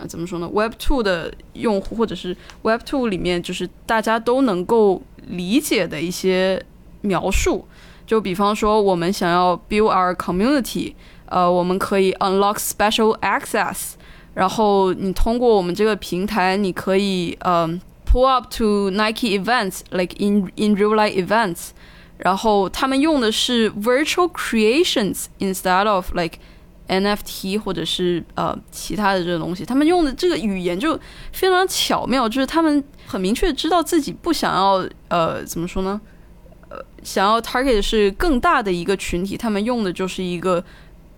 [0.01, 6.61] 啊，怎么说呢？Web two 的用户，或者是 Web two 里面就是大家都能够理解的一些
[7.03, 7.65] 描述。
[8.07, 10.95] 就比方说，我们想要 build our community，
[11.27, 13.93] 呃，我们可以 unlock special access，
[14.35, 17.67] 然后你通过我们这个平台，你可以呃
[18.07, 21.69] pull up to Nike events，like in in real life events，
[22.19, 26.39] 然后他们用的是 virtual creations instead of like
[26.87, 30.99] NFT 或者是呃其他的这个东西，他们用的这个语言就
[31.33, 35.99] 非常巧妙，就是他们很明确知道自己不想要呃怎么说呢？
[37.03, 40.63] 想要 target 是更大的一个群体，他们用的就是一个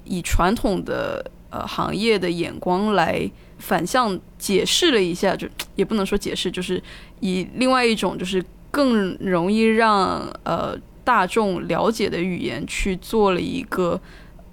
[0.05, 6.83] 以传统的呃行业的眼光来反向解释了一下，就也不能说解释，就是
[7.21, 14.01] 以另外一种就是更容易让呃大众了解的语言去做了一个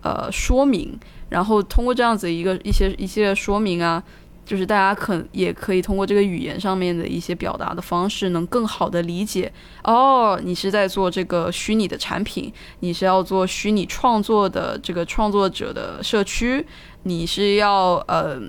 [0.01, 0.97] 呃说明，
[1.29, 4.03] 然后通过这样子一个一些一些说明啊。
[4.45, 9.51] 就是大家可也可以通过这个语言上面的一些表达的方式，能更好的理解
[9.83, 12.51] 哦，你是在做这个虚拟的产品，
[12.81, 16.65] 你是要做虚拟创作的这个创作者的社区，
[17.03, 18.41] 你是要呃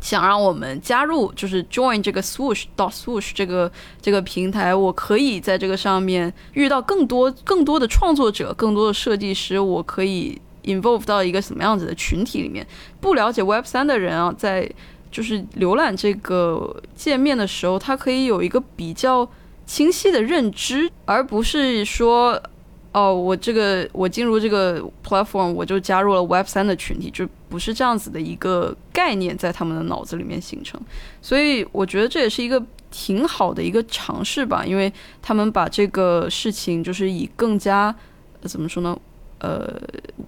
[0.00, 12.66] 想让我们加入，就是 join 这个 swoosh 到 swoosh 这个这个平台，我可以在这个上面遇到更多更多的创作者，更多的设计师，我可以 involve 到一个什么样子的群体里面？
[13.00, 14.70] 不了解 Web 三的人啊，在
[15.14, 19.26] 就是浏览这个界面的时候，它可以有一个比较
[19.64, 22.42] 清晰的认知，而不是说，
[22.90, 30.80] 哦，我这个我进入这个 platform，我就加入了 Web 三的群体，就不是这样子的一个概念在他们的脑子里面形成。
[31.22, 37.94] 所以我觉得这也是一个挺好的一个尝试吧，因为他们把这个事情就是以更加
[38.42, 38.98] 怎么说呢，
[39.38, 39.80] 呃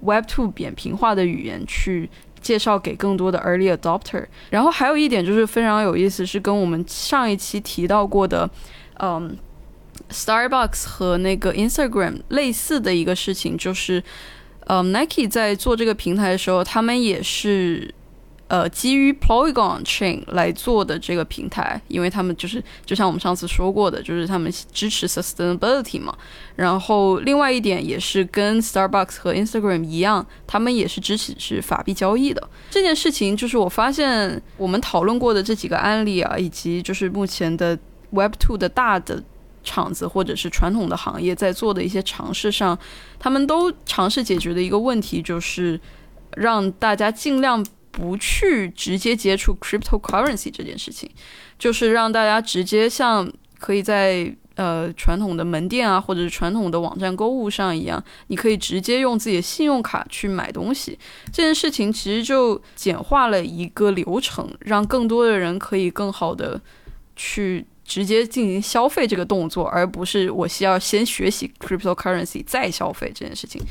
[0.03, 2.09] ，Web two 扁平化的语言去。
[2.46, 8.48] 介绍给更多的 early adopter，然后还有一点就是非常有意思，是跟我们上一期提到过的，
[9.00, 9.37] 嗯
[10.12, 14.00] ，Starbucks 和那个 Instagram 类似的一个事情，就是，
[14.68, 17.92] 嗯，Nike 在做这个平台的时候，他们也是。
[18.48, 26.16] 呃，基于 Polygon Chain 来做的这个平台，因为他们就是就像我们上次说过的，就是他们支持 sustainability 嘛。
[26.54, 33.37] 然后另外一点也是跟 Starbucks 和 Instagram 一样，他们也是支持是法币交易的这件事情。
[33.37, 37.76] 就是我发现我们讨论过的这几个案例啊，以及就是目前的
[38.11, 39.20] Web Two 的大的
[39.64, 42.78] 厂子或者是传统的行业在做的一些尝试上，
[43.18, 45.80] 他们都尝试解决的一个问题，就是
[46.37, 47.66] 让大家尽量。
[47.96, 51.11] 不去直接接触 cryptocurrency 这件事情，
[51.59, 53.26] 就是让大家直接像
[53.59, 60.98] 可以在呃传统的门店啊，或者是传统的网站购物上一样，你可以直接用自己的信用卡去买东西。
[61.32, 66.61] 这件事情其实就简化了一个流程，让更多的人可以更好的
[67.16, 73.62] 去直接进行消费这个动作，而不是我需要先学习 cryptocurrency 再消费这件事情。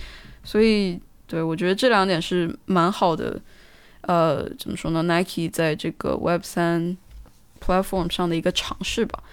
[0.43, 3.39] 所以，对我觉得这两点是蛮好的。
[4.07, 6.95] 呃，怎么说呢？Nike 在这个 Web 三
[7.59, 9.23] platform 上的一个尝试吧。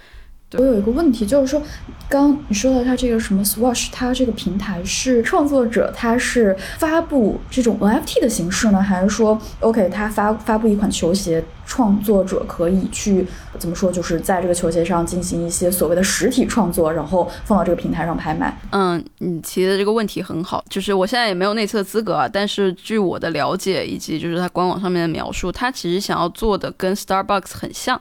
[0.58, 1.62] 我有一个问题，就是说，
[2.08, 13.26] 刚你说到它这个什么 Swoosh，它这个平台是创作者，他是发布这种 NFT 的形式呢，还是说，OK，他发发布一款球鞋，创作者可以去
[13.58, 18.54] 怎么说，就是在这个球鞋上进行一些所谓的实体创作，然后放到这个平台上拍卖？
[18.72, 27.98] 嗯，你提的这个问题很好，就是我现在也没有内测资格啊，但是据我的了解以及就是它官网上面的描述，它其实想要做的跟 Starbucks 很像。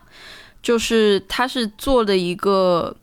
[0.62, 2.96] 就是它是做的一个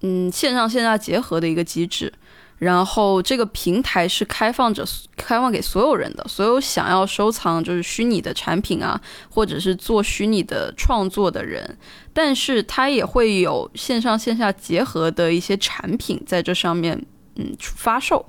[0.00, 2.12] 嗯线上线下结合的一个机制。
[2.58, 4.86] 然后这个平台是开放着、
[5.16, 8.98] 开放给所有人的，所有想要收藏就是虚拟的产品啊，
[9.28, 11.76] 或者是做虚拟的创作的人，
[12.14, 17.04] 但是它也会有线上线下结合的一些产品在这上面，
[17.34, 18.24] 嗯，发售。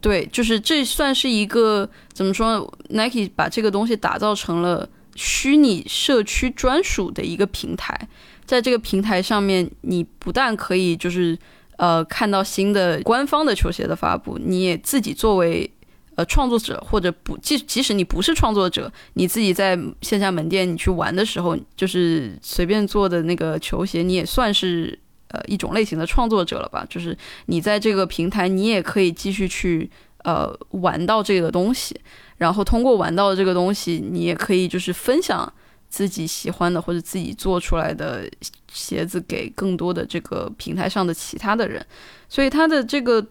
[0.00, 8.08] 对，就是这算是一个怎么说？Nike 把这个东西打造成了虚拟社区专属的一个平台，
[8.46, 11.36] 在这个平台上面，你不但可以就是。
[11.78, 15.70] 呃，看到新的官方的球鞋的发布，你也自己作为
[16.16, 24.98] 呃创作者或者不即即使你不是创作者，你自己在线下门店你去玩的时候，就是随便做的那个球鞋，你也算是
[25.28, 26.84] 呃一种类型的创作者了吧？
[26.90, 27.16] 就是
[27.46, 29.88] 你在这个平台，你也可以继续去
[30.24, 31.94] 呃玩到这个东西，
[32.38, 35.52] 然后通过玩到的这个东西，你也可以就是分享。
[35.90, 38.30] 自己喜欢的或者自己做出来的
[38.70, 41.82] 鞋子给更多的这个平台上的其他的人，
[42.28, 43.26] 所以它的这个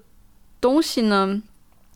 [0.59, 1.39] 东西呢，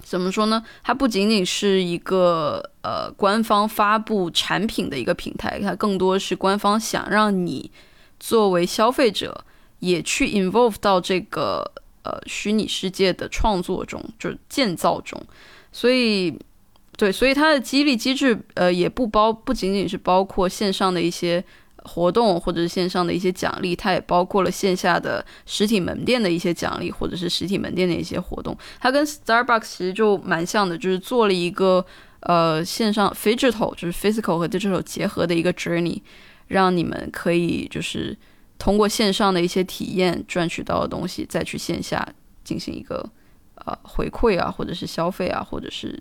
[0.04, 0.64] 怎么说呢？
[0.84, 7.72] 它不仅仅是一个呃官方发布产品的一个平台，它更多是官方想让你
[8.20, 9.44] 作为消费者
[9.80, 11.72] 也去 involve 到这个
[12.04, 15.20] 呃虚拟世界的创作中，就是建造中，
[15.72, 16.38] 所以。
[16.98, 21.44] 对，所以它的激励机制，呃，也不包，不仅仅是包括线上的一些
[21.78, 28.56] 活动，或者是线上的一些奖励，它也包括了线下的实体门店的一些奖励，或者是实体门店的一些活动。
[28.80, 31.84] 它跟 Starbucks 其实就蛮像的，就是做了一个
[32.20, 36.02] 呃线上 （digital） 就是 physical 和 digital 结合的一个 journey，
[36.50, 38.16] 让你们可以就是
[38.60, 42.08] 通过线上的一些体验赚取到的东西，再去线下
[42.44, 43.10] 进行一个
[43.56, 46.00] 呃回馈啊，或者是消费啊，或者是。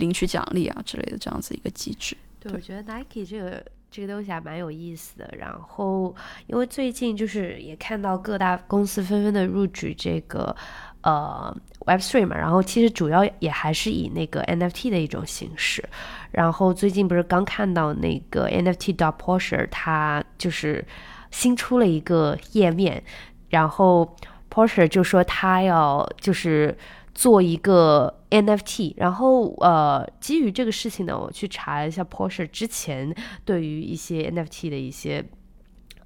[0.00, 5.32] 领取奖励啊之类的这样子一个机制，对我觉得 Nike 这个这个东西还蛮有意思的。
[5.38, 6.12] 然后，
[6.48, 10.54] 因为最近就是也看到各大公司纷纷的入局这个
[11.02, 15.84] 呃 Web3 嘛，然后其实主要也还是以那个 NFT 的一种形式。
[16.30, 20.84] 然后最近不是刚看到那个 NFT dot Porsche，它就是
[21.30, 23.02] 新出了一个页面，
[23.48, 24.16] 然后
[24.48, 26.76] Porsche 就说他要就是
[27.20, 28.16] 做一个。
[28.30, 33.12] NFT，然后呃，基于这个事情呢，我去查了一下 Porsche 之前
[33.44, 35.24] 对于一些 NFT 的一些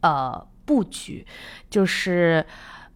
[0.00, 1.26] 呃布局，
[1.68, 2.42] 就是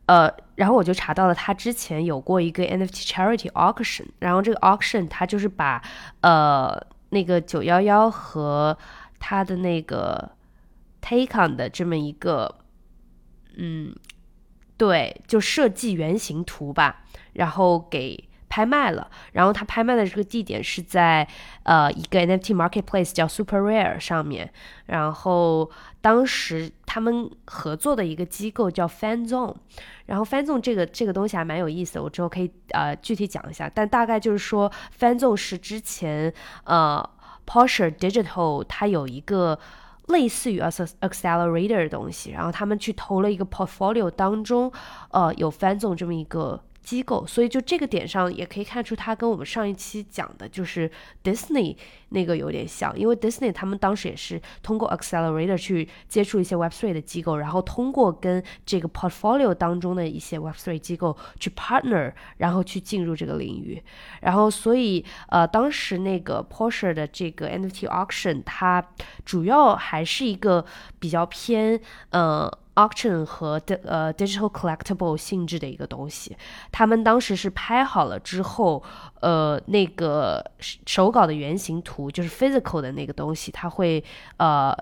[0.06, 5.82] 呃，然后我就查到了他之前有过一个 NFT charity auction，然后这个 auction 它就是把
[6.22, 6.74] 呃
[7.10, 8.78] 那个九幺幺和
[9.20, 10.30] 他的那个
[11.02, 12.54] Take On 的这么一个
[13.58, 13.94] 嗯，
[14.78, 17.04] 对，就设计原型图吧，
[17.38, 18.22] 然后给。
[18.50, 21.28] 拍卖了，然后他拍卖的这个地点是在
[21.64, 24.50] 呃一个 NFT marketplace 叫 Super Rare 上面，
[24.86, 25.70] 然后
[26.00, 29.54] 当时他们合作的一个机构叫 Fan Zone，
[30.06, 36.32] 然后 Fan Zone 这个这个东西还蛮有意思的，我之后可以呃具体讲一下，但大概就是说 Fan Zone 是之前
[36.64, 37.06] 呃
[37.46, 39.58] Porsche Digital 它有一个
[40.06, 44.72] 类似于 accelerator 的东西，然后他们去投了一个 portfolio 当中，
[45.10, 46.62] 呃有 Fan Zone 这么一个。
[46.88, 50.90] 机构，所以就这个点上也可以看出，它跟我们上一期讲的就是
[51.22, 51.76] Disney
[52.10, 63.82] 那个有点像，因为 Disney 他们当时也是通过 Accelerator 去接触一些 Web3 的机构，然后通过跟这个 Portfolio 当中的一些 Web3 机构去 partner，然后去进入这个领域，
[64.22, 68.84] 然后所以呃，当时那个 Porsche 的这个 NFT auction，它
[69.24, 70.64] 主要还是一个
[70.98, 71.80] 比较偏
[72.10, 72.50] 呃。
[72.78, 76.36] auction 和的呃 digital collectible 性质的一个东西，
[76.70, 78.80] 他们当时是拍好了之后，
[79.20, 84.02] 呃，那个手稿的原型图就是 physical 的那个东西，他会
[84.38, 84.76] 呃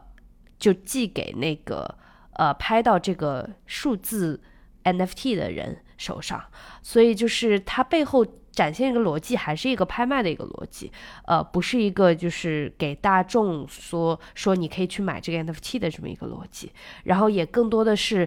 [0.58, 1.94] 就寄给那个
[2.34, 4.40] 呃拍到这个数字
[4.84, 6.42] NFT 的人手上，
[6.82, 8.26] 所以就是它背后。
[8.56, 10.90] 展现一个逻辑，还是一个拍卖的一个逻辑，
[11.26, 16.72] 呃，不是一个就是给大众说说你可以去买这个 NFT 的这么一个逻辑，
[17.04, 18.26] 然后也更多的是，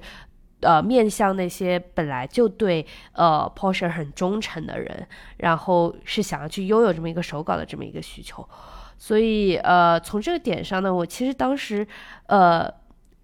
[0.61, 5.07] 呃，面向那些本来就对呃 Porsche 很忠诚的人，
[5.37, 8.47] 然后是想要去拥有这么一个手稿的这么一个需求，
[8.97, 11.87] 所以呃，从这个点上呢，我其实当时
[12.27, 12.69] 呃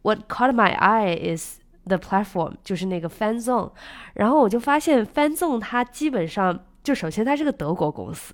[0.01, 3.71] ，What caught my eye is the platform，就是那个 Fan Zone，
[4.13, 6.59] 然后我就发现 Fan Zone 它基本上。
[6.86, 8.31] 就首先，它是个德国公司，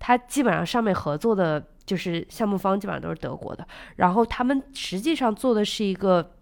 [0.00, 3.64] 它基本上上面合作的就是项目方基本上都是德国的。
[3.94, 6.32] 然后他们实际上做的是一个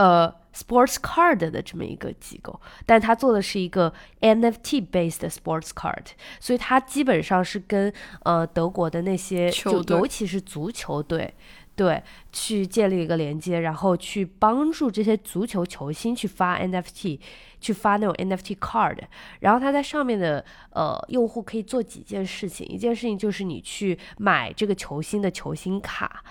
[0.00, 3.92] 呃 sports card 的这么一个机构，但它做的是一个
[4.22, 6.06] NFT based sports card，
[6.40, 7.92] 所以它基本上是跟
[8.24, 11.34] 呃德国的那些就尤其是足球队。
[11.76, 17.18] 对，去建立一个连接，然后去帮助这些足球球星去发 NFT，
[17.58, 18.98] 去发那种 NFT card。
[19.38, 26.22] 然后他在上面的呃用户可以做几件事情，一件事情就是你去买这个球星的球星卡，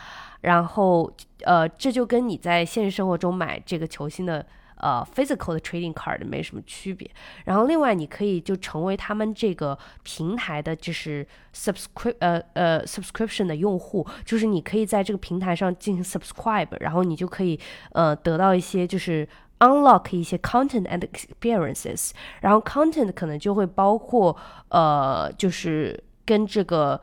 [0.41, 1.11] 然后
[1.43, 4.45] 呃这就跟你在现实生活中买这个球星的。
[4.81, 7.05] 呃，physical 的 trading card 没什么区别。
[7.43, 17.59] 然后另外，你可以就成为他们这个平台的，就是 subscribe 呃呃 subscription 的用户，就是你可以在这个平台上进行 subscribe，然后你就可以
[17.91, 19.27] 呃得到一些就是
[19.59, 22.11] unlock 一些 content and experiences。
[22.39, 24.33] 然后 content 可能就会包括
[24.69, 27.01] 呃就是跟这个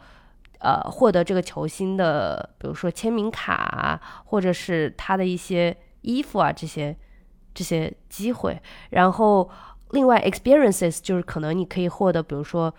[0.58, 6.96] 呃获得这个球星的，比如说签名卡，或者是他的一些衣服啊这些。
[7.58, 9.50] 这些机会，然后
[9.92, 12.74] 另外 experiences 就是可能你可以获得，比如说，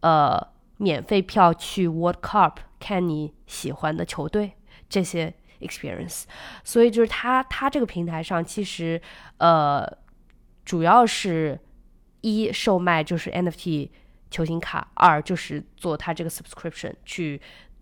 [0.00, 0.38] 呃，
[0.76, 4.52] 免费票去 World Cup 看你喜欢的球队
[4.86, 6.24] 这些 experience。
[6.62, 9.00] 所以就是他他这个平台上其实
[9.38, 9.90] 呃
[10.62, 11.58] 主要是
[12.20, 13.88] 一售卖就是 NFT
[14.30, 17.40] 球星卡，二就是做它这个 subscription 去。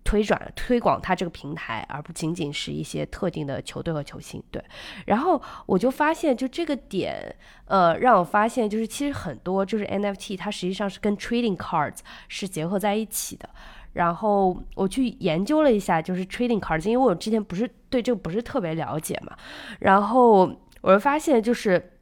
[0.08, 4.40] 推转推广它这个平台，而不仅仅是一些特定的球队和球星。
[4.52, 4.64] 对，
[5.04, 7.34] 然后我就发现，就这个点，
[7.64, 13.50] 呃，让我发现，就是其实很多就是 NFT，它实际上是跟 trading cards 是结合在一起的。
[13.94, 19.36] 然后我去研究了一下，就是 trading cards，因为我之前不是对这个不是特别了解嘛。
[19.80, 21.98] 然后我就发现，就是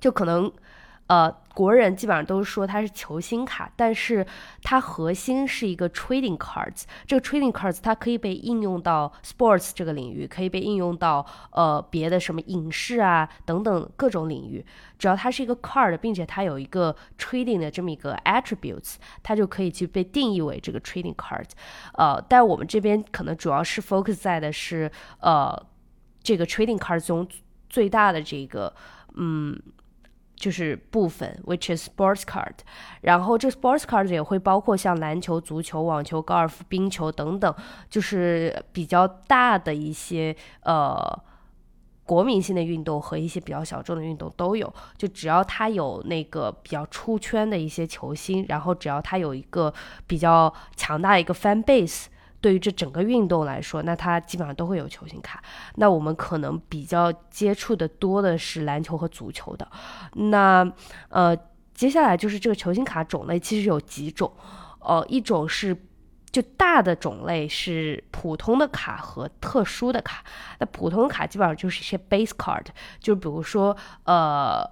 [0.00, 0.50] 就可能。
[1.08, 4.26] 呃，国人基本上都说它是球星卡，但是
[4.62, 6.84] 它核心是一个 trading cards。
[7.06, 14.64] 这个 trading cards 它可以被应用到 sports 这个领域，可以被应用到呃别的什么影视啊等等各种领域。
[14.98, 21.50] 只要它是一个 card，并且它有一个 trading 的这么一个 attributes，它就可以去被定义为这个 trading cards。
[21.94, 24.90] 呃，但我们这边可能主要是 focus 在的是
[25.20, 25.54] 呃
[26.22, 27.28] 这个 trading cards 中
[27.68, 28.74] 最大的这个
[29.16, 29.60] 嗯。
[30.42, 32.52] 就是部分，which is sports card，
[33.02, 37.54] 然后这 sports card 也会包括像篮球、足球、网球、高尔夫、冰球等等，
[37.88, 40.34] 就是比较大的一些
[40.64, 41.16] 呃
[42.04, 44.74] 国民性的运动和一些比较小众的运动都有。
[44.98, 49.72] 就只要他有那个比较出圈的一些球星，然后只要他有一个
[50.08, 52.06] 比较强大的一个 fan base。
[52.42, 55.40] 对于这整个运动来说，那它基本上都会有球星卡。
[55.76, 59.66] 那我们可能比较接触的多的是篮球和足球的。
[60.14, 60.68] 那
[61.08, 61.34] 呃，
[61.72, 64.30] 接下来就是这个球星卡种类其实有几种，
[64.80, 65.74] 呃，一种是
[66.32, 70.24] 就大的种类是普通的卡和特殊的卡。
[70.58, 72.66] 那普通卡基本上就是一些 base card，
[72.98, 74.68] 就比如说呃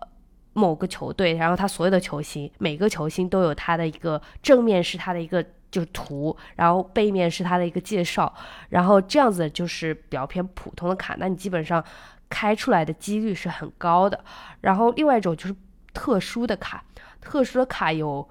[0.55, 5.47] 某个球队，然后他所有的球星，每个球星都有他的一个正面是他的一个。
[5.71, 8.33] 就是图，然后背面是它的一个介绍，
[8.71, 11.85] 然后这样子就是比较偏普通的卡，那你基本上
[12.29, 14.25] 开出来的几率是很高的。
[14.61, 15.55] 然后另外一种就是
[15.93, 16.83] 特殊的卡，
[17.21, 18.29] 特殊的卡有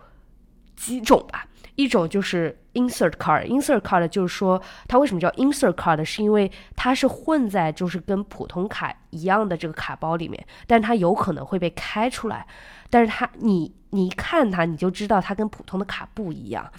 [0.75, 12.45] 几种吧，一种就是 insert card，insert card 就是说它为什么叫 insert card，是因为它是混在就是跟普通卡一样的这个卡包里面，但是它有可能会被开出来，
[12.89, 16.71] 但是它你你一看它你就知道它跟普通的卡不一样。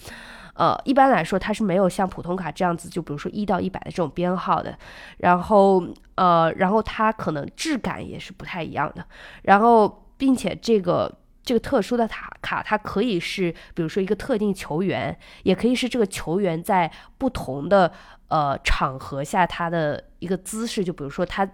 [0.61, 4.77] 呃，一般来说，它是没有像普通卡这样子，就比如说一到一百的这种编号的。
[5.17, 5.83] 然后，
[6.13, 9.03] 呃，然后它可能质感也是不太一样的。
[9.41, 17.91] 然后，并且这个这个特殊的卡卡，它可以是比如说一个特定球员，也可以是这个球员在不同的
[18.27, 21.49] 呃场合下他的一个姿势，就比如说他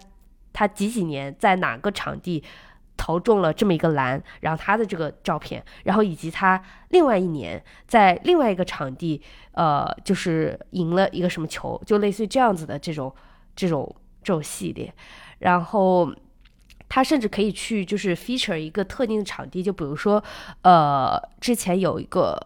[0.52, 2.44] 他几几年在哪个场地。
[2.98, 9.22] 投中了这么一个篮，然后他的这个照片，然后以及他另外一年在另外一个场地，
[9.52, 13.14] 呃，就是赢了一个什么球，就类似于这样子的这种
[13.54, 14.92] 这种这种系列。
[15.38, 16.12] 然后
[16.88, 20.22] 他甚至可以去就是 feature 一个特定的场地，就比如说，
[20.62, 22.36] 呃，之前有一个，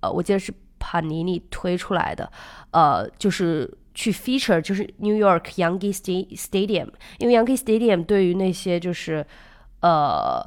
[0.00, 2.32] 呃，我记得是帕尼尼推出来的，
[2.70, 9.24] 呃，就是去 feature 就是 New York Yankee Stadium，因为 Yankee Stadium 对于那些就是。
[9.84, 10.42] 呃，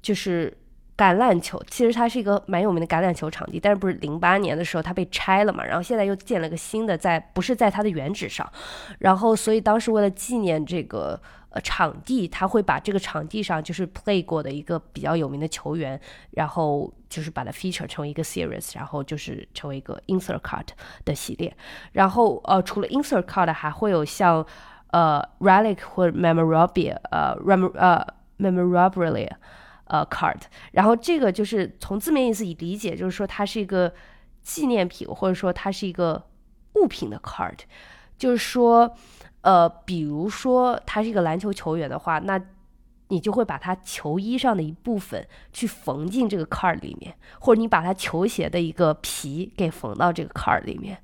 [0.00, 0.56] 就是
[0.96, 5.62] 橄榄球，其实它是一个蛮有名的橄榄球场地，但是不是零八年的时候它被拆了嘛？
[5.62, 8.50] 然后现在又建了个新的，在不是在它的原址上，
[9.00, 16.00] 然后所以当时为了纪念这个呃场地，他会把这个场地上就是 play 过的一个比较有名的球员，
[16.30, 20.68] 然后就是把它 feature 成为一个 series，然后就是成为一个 insert card
[21.04, 21.54] 的系列。
[21.92, 24.46] 然后呃，除了 insert card，还会有像
[24.92, 28.06] 呃 relic 或者 memorabilia，呃 rem 呃。
[28.38, 29.30] memorabilia，
[29.84, 30.40] 呃，card，
[30.72, 33.92] 然后这个就是从字面意思理解，就是说它是一个
[34.42, 36.24] 纪念品，或者说它是一个
[36.74, 37.58] 物品的 card，
[38.16, 38.94] 就是说，
[39.42, 42.40] 呃，比如说他是一个篮球球员的话，那。
[43.14, 50.98] 你就会把它球衣上的一部分去缝进这个 card 里面，或者你把它球鞋的一个皮给缝到这个 card 里面，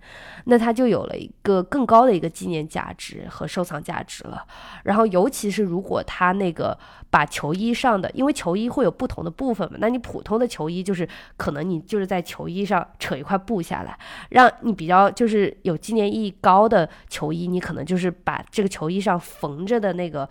[0.46, 4.44] 那它就有了一个更高的一个纪念价值和收藏价值了。
[4.82, 6.76] 然后，尤其是如果他那个
[7.11, 13.96] 把球衣上的，因为球衣会有不同的部分嘛，那你普通的球衣就是可能你就是在球衣上扯一块布下来，
[14.30, 20.28] 让你比较就是有纪念意义高的球衣，你可能就是把这个球衣上缝着的那个。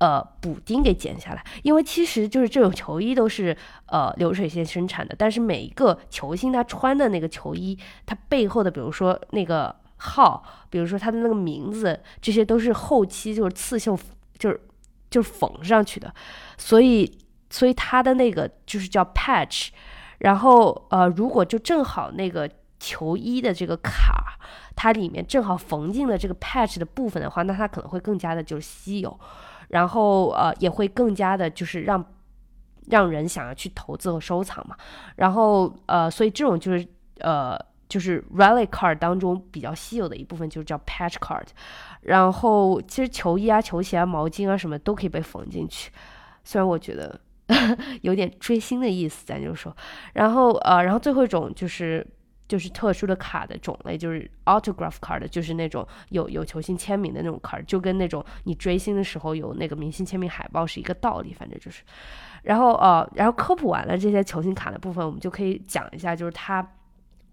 [0.00, 13.94] 呃，补丁给剪下来，因为其实就是这种球衣都是呃流水线生产的，但是每一个球星他穿的那个球衣，他背后的比如说那个号，比如说他的那个名字，这些都是后期就是刺绣，
[14.38, 14.58] 就是
[15.10, 16.10] 就是缝上去的，
[16.56, 17.18] 所以
[17.50, 19.68] 所以他的那个就是叫 patch，
[20.20, 22.48] 然后呃如果就正好那个
[22.78, 24.38] 球衣的这个卡，
[24.74, 29.20] 它里面正好缝进了这个 patch 的部分的话，那它可能会更加的就是稀有。
[29.70, 32.04] 然后呃也会更加的，就是让
[32.88, 34.76] 让人想要去投资和收藏嘛。
[35.16, 36.86] 然后呃，所以这种就是
[37.20, 37.58] 呃
[37.88, 41.46] 就是 relic card 当中比较稀有的一部分，就是叫 patch card。
[42.02, 45.90] 然后其实球衣啊、球鞋啊、毛巾啊什么都可以被缝进去。
[46.44, 47.20] 虽然我觉得
[48.02, 49.76] 有点追星的意思，咱就说。
[50.14, 52.06] 然后呃，然后最后一种就是。
[52.50, 61.84] 就是特殊的卡的种类，就是 autograph card，就是那种有有球星签名的那种 card，就跟那种你追星的时候有那个明星签名海报是一个道理，反正就是。
[62.42, 66.68] 然后呃，然后科普完了这些球星卡的部分，我们就可以讲一下，就是它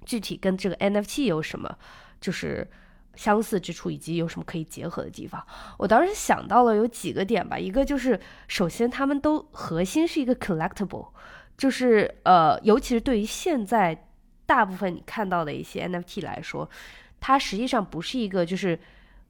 [0.05, 1.75] 具体跟这个 NFT 有什么
[2.21, 2.69] 就是
[3.15, 5.43] 相似之处，以及有什么可以结合的地方。
[5.79, 11.07] 我当时想到了有几个点吧，一个就是首先他们都核心是一个 collectible，
[11.57, 14.03] 就是呃，尤其是对于现在。
[14.47, 16.67] 大部分你看到的一些 NFT 来说，
[17.19, 18.79] 它实际上不是一个就是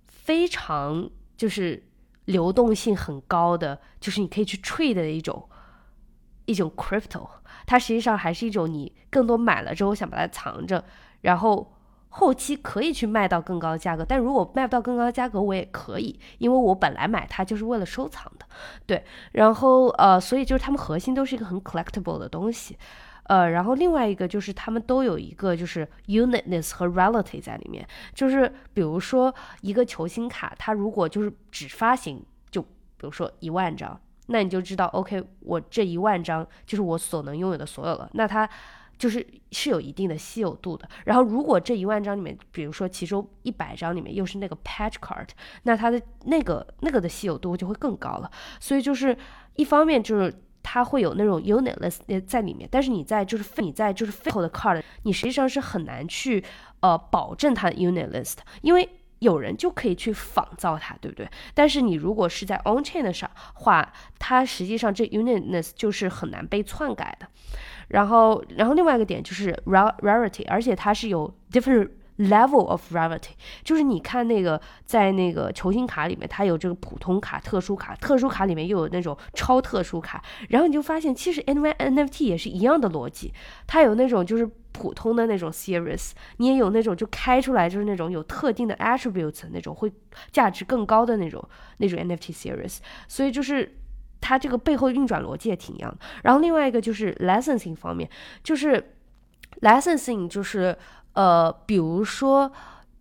[0.07, 1.83] 非常就是
[2.25, 5.49] 流动性很高的，就是你可以去 trade 的一种
[6.45, 7.27] 一种 crypto。
[7.65, 10.83] 它实际上还是一种你更多买了之后想把它藏着，
[11.21, 11.73] 然后
[12.09, 14.05] 后期可以去卖到更高的价格。
[14.07, 18.45] 但如果卖不到更高的价格，我也可以，因为我本来买它就是为了收藏的，
[18.85, 19.03] 对。
[19.33, 22.77] 然后呃，所以就是它们核心都是一个很 collectible 的东西。
[23.27, 32.67] 呃，然后另外一个就是他们都有一个就是 uniqueness 和 reality 在里面，就是比如说一个球星卡，它如果就是只发行就比
[33.01, 38.49] 如说一万张，那你就知道 OK，我这一万张就是我所能拥有的所有了，那它
[38.97, 40.87] 就是是有一定的稀有度的。
[41.03, 45.27] 然后如果这一万张里面，比如说其中一百张里面又是那个 patch card，
[45.63, 48.31] 那它的那个那个的稀有度就会更高了。
[48.61, 49.17] 所以就是
[49.55, 50.33] 一方面就是。
[50.69, 51.95] 它会有那种 unitless
[52.25, 56.43] 在里面，但是你在就是你在就是 physical 的 card，你实际上是很难去
[56.81, 58.89] 呃保证它的 unitless，因为
[59.19, 61.25] 有人就可以去仿造它，对不对？
[61.53, 67.25] 但是你如果是在 on chain 的上话，它实际上这 unitness 就是很难被篡改的。
[67.87, 71.89] 然后，然后另外一个点就是 rarity，而且它是有 different。
[72.17, 83.31] Level of rarity，就是你看那个在那个球星卡里面，它有这个普通卡、特殊卡，特殊卡里面又有那种超特殊卡，然后你就发现其实 N Y NFT 也是一样的逻辑，
[83.67, 89.91] 它有那种就是普通的那种 series，你也有那种就开出来就是那种有特定的 attributes 那种会
[90.31, 91.47] 价值更高的那种
[91.77, 93.77] 那种 NFT series，所以就是
[94.19, 95.99] 它这个背后运转逻辑也挺一样的。
[96.23, 98.09] 然后另外一个就是 licensing 方面，
[98.43, 98.95] 就是
[99.61, 100.75] licensing 就是。
[101.17, 102.51] 呃，比如说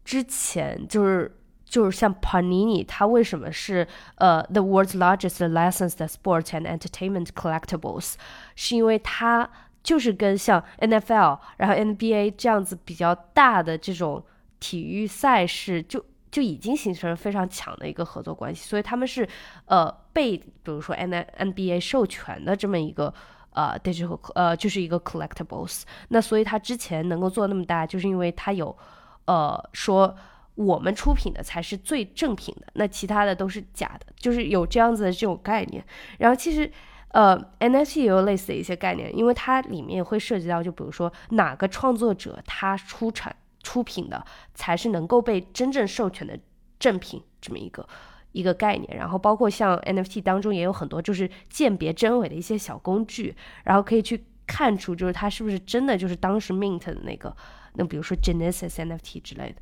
[0.02, 1.36] 之前就是
[1.66, 8.14] 就是像 Panini，它为什么是呃 the world's largest licensed sports and entertainment collectibles？
[8.54, 9.46] 是因为它
[9.82, 14.24] 就是跟像 NFL，然后 NBA 这样子比较大的这种
[14.60, 19.28] 体育赛事，就就已经形成了非常强的一个合作关系，所以他们是
[19.66, 23.12] 呃被比如说 N NBA 授权的这么一个。
[23.56, 28.76] 呃，digital 呃就是一个 collectibles，那所以它之前能够做那么大，就是因为它有，
[29.24, 30.14] 呃说
[30.54, 35.82] 我们出品的才是最正品的，那其他的都是假的，就是有这样子的这种概念。
[36.18, 36.70] 然后其实
[37.08, 44.22] 呃 NFT 也有类似的一些概念，因为它里面会涉及到，就比如说哪个创作者他出产出品的
[44.54, 46.38] 才是能够被真正授权的
[46.78, 47.88] 正品这么一个。
[48.36, 53.34] 一个概念，然后包括像 NFT 当中也有很多就是鉴别真伪的一些小工具，
[53.64, 57.34] 然后可以去看出就是它是不是真的就是当时 mint 的那个，
[57.76, 59.56] 那比如说 Genesis NFT 之类的，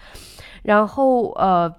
[0.65, 1.73] 然后呃，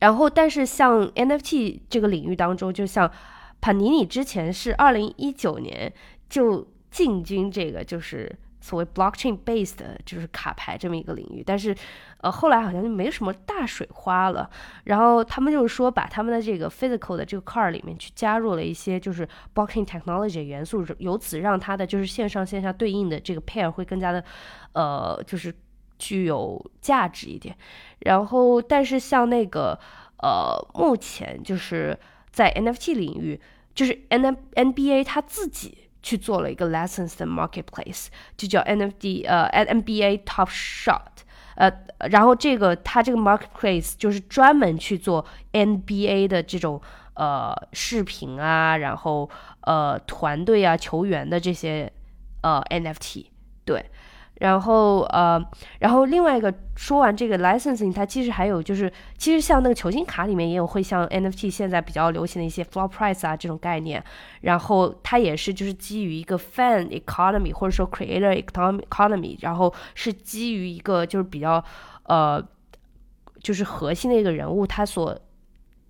[0.00, 3.08] 然后但是像 NFT 这个领域当中，就像
[3.60, 5.92] 帕尼尼之前是二零一九年
[6.28, 11.74] 就进军这个就是所谓 blockchain based 就是卡牌这么一个领域，但是，
[12.18, 14.48] 呃，后来好像就没什么大水花了。
[14.84, 24.22] 然后他们就是说，把他们的这个 physical 的这个 car 里面去加入了一些就是 blockchain technology 元素，由此让它的就是线上线下对应的这个 pair 会更加的，
[24.72, 25.54] 呃，就是
[25.98, 27.56] 具有价值一点。
[28.00, 29.78] 然后，但是像那个，
[30.22, 31.98] 呃，目前就是
[32.30, 33.40] 在 NFT 领域，
[33.74, 35.89] 就是 N NBA 它自己。
[36.02, 41.22] 去做了一个 lessons 的 marketplace，就叫 NFT 呃 NBA Top Shot，
[41.56, 41.70] 呃，
[42.10, 46.80] 然后这个它这个 marketplace 就是专门去做 NBA 的这种
[47.14, 49.28] 呃视频啊，然后
[49.62, 51.92] 呃团队啊球员的这些
[52.42, 53.26] 呃 NFT，
[53.64, 53.84] 对。
[54.40, 55.42] 然后呃，
[55.78, 64.02] 然后另外一个说完这个 licensing，它其实还有就是，其实像那个球星卡里面也有会像 NFT 现在比较流行的一些 floor price 啊这种概念，
[64.40, 71.64] 然后它也是就是基于一个 fan economy 或者说 creator economy，然后是基于一个就是比较
[72.04, 72.42] 呃
[73.40, 75.18] 就是核心的一个人物他所。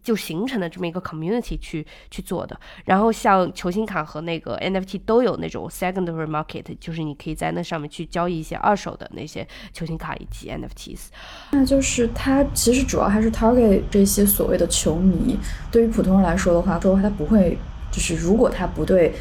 [0.02, 11.08] 就形成的这么一个 community 去去做的，然后像球星卡和那个 NFT 都有那种 secondary market，就是你可以在那上面去交易一些二手的那些球星卡以及 NFTs。
[11.52, 15.38] 那就是它其实主要还是 target 这些所谓的球迷。
[15.70, 17.58] 对于普通人来说的话，说他不会，
[17.92, 19.12] 就是如果他不对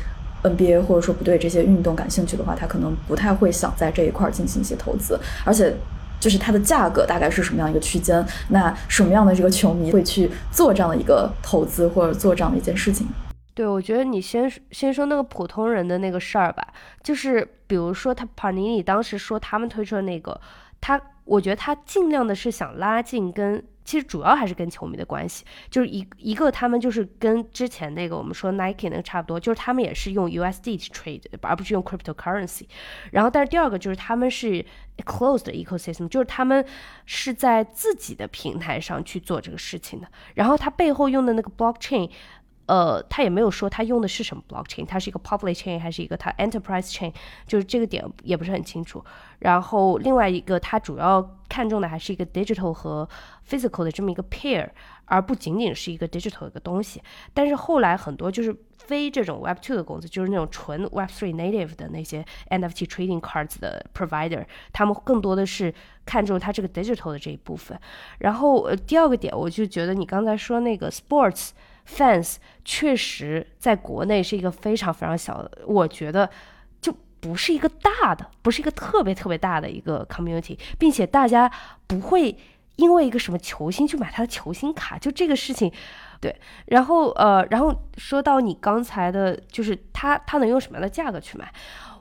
[0.44, 5.76] NBA 或者说不对这些运动感兴趣的话，他可能不太会想在这一块进行一些投资，而且。
[6.20, 8.26] 就是它的价格大概是什么样一个区间？
[8.50, 13.08] 那什么样的这个球迷会去做这样的一个投资或者做这样的一件事情？
[13.54, 16.68] 对，我觉得你先先说那个普通人的那个事儿吧，
[17.04, 20.40] 就是比如说他帕尼尼当时说他们推出的那个，
[20.80, 23.64] 他我觉得他尽量的是想拉近跟。
[23.90, 32.68] 其实主要还是跟球迷的关系，就是一一个他们就是跟之前那个我们说 Nike 那个差不多，就是他们也是用 USD 去 trade，而不是用 cryptocurrency。
[33.10, 34.64] 然后，但是第二个就是他们是
[34.98, 36.64] closed ecosystem，就是他们
[37.08, 40.08] 是在自己的平台上去做这个事情的。
[40.36, 42.12] 然后他背后用的那个 blockchain。
[42.70, 47.12] 呃，他也没有说他用的是什么 blockchain，它是一个 public chain 还是一个它 enterprise chain，
[47.48, 49.04] 就是这个点也不是很清楚。
[49.40, 53.10] 然后另外一个，他主要看重的还是一个 digital 和
[53.50, 54.70] physical 的这么一个 pair，
[55.06, 57.02] 而不仅仅是一个 digital 一个东西。
[57.34, 65.74] 但是后来很多就是非这种 Web2 的公司，就是那种纯 Web3 native 的那些 NFT trading cards 的 provider，他们更多的是
[66.06, 67.80] 看重它这个 digital 的这一部分。
[68.20, 71.50] 然后呃，第二个点，我就觉得你刚才说那个 sports。
[71.96, 76.30] Fans 确实在国内是一个非常非常小的，我觉得
[76.80, 81.52] 就不是一个大的，不是一个特别特别大的一个 community，并且大家
[81.88, 82.38] 不会
[82.76, 85.72] 因为一个什么球星去买他的球星卡，就这个事情，
[86.22, 86.34] 对。
[86.68, 91.52] 然后呃，然后说到你刚才的，就是他他能用什么样的价格去买？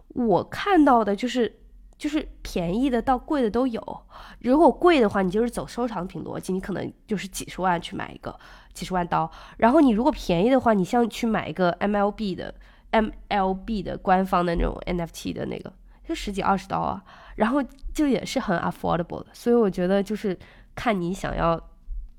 [0.09, 1.61] 我看到的就是
[1.97, 4.03] 就是便宜的到贵的都有。
[4.41, 8.39] 如果贵的话，你就是走收藏品逻辑，你可能就是几十万去买一个。
[8.79, 12.55] 几十万刀，然后你如果便宜的话，你像去买一个 MLB 的
[12.93, 15.73] MLB 的官方的那种 NFT 的那个，
[16.05, 17.03] 就十几二十刀啊，
[17.35, 17.61] 然后
[17.93, 19.27] 就也是很 affordable 的。
[19.33, 20.39] 所以我觉得就是
[20.77, 21.61] 看你想要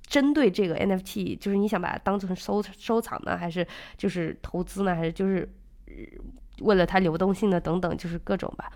[0.05, 5.47] 针对这个 NFT，就是你想把它当成收收藏呢，还是就是投资呢，还是就是
[6.59, 8.69] 为了它流动性的等等，就是各种吧。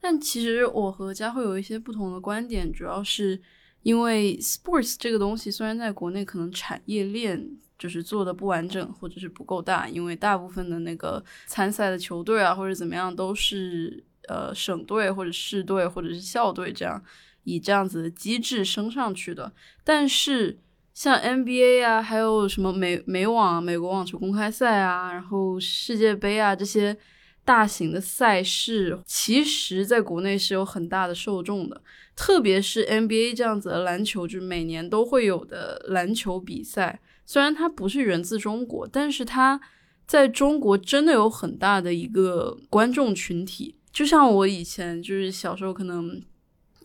[0.00, 3.42] 但其实我和佳慧有一些不同的观点，主要是。
[3.86, 17.00] 因为 sports 这个东西虽然在国内可能产业链就是做的不完整或者是不够大，因为大部分的那个参赛的球队啊或者怎么样都是呃省队或者市队或者是校队这样
[17.44, 19.52] 以这样子的机制升上去的。
[19.84, 20.58] 但是
[20.92, 26.96] 像 NBA 啊，还有什么美美网、美国网球公开赛啊，然后世界杯啊这些
[27.44, 31.80] 大型的赛事，其实在国内是有很大的受众的。
[32.16, 37.00] 特别是 NBA 这样子的篮球，就是每年都会有的篮球比赛。
[37.26, 39.60] 虽然它不是源自中国，但是它
[40.06, 43.76] 在中国真的有很大的一个观众群体。
[43.92, 46.22] 就像我以前就是小时候，可能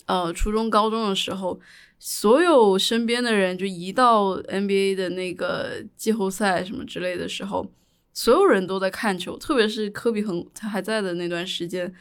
[0.06, 1.60] 呃初中、高中的时候，
[1.98, 7.72] 所有身边的人就一到 NBA 的那个季后赛什么之类的时候，
[8.14, 9.38] 所有人都在看球。
[9.38, 11.94] 特别是科比很他还在的那段时间。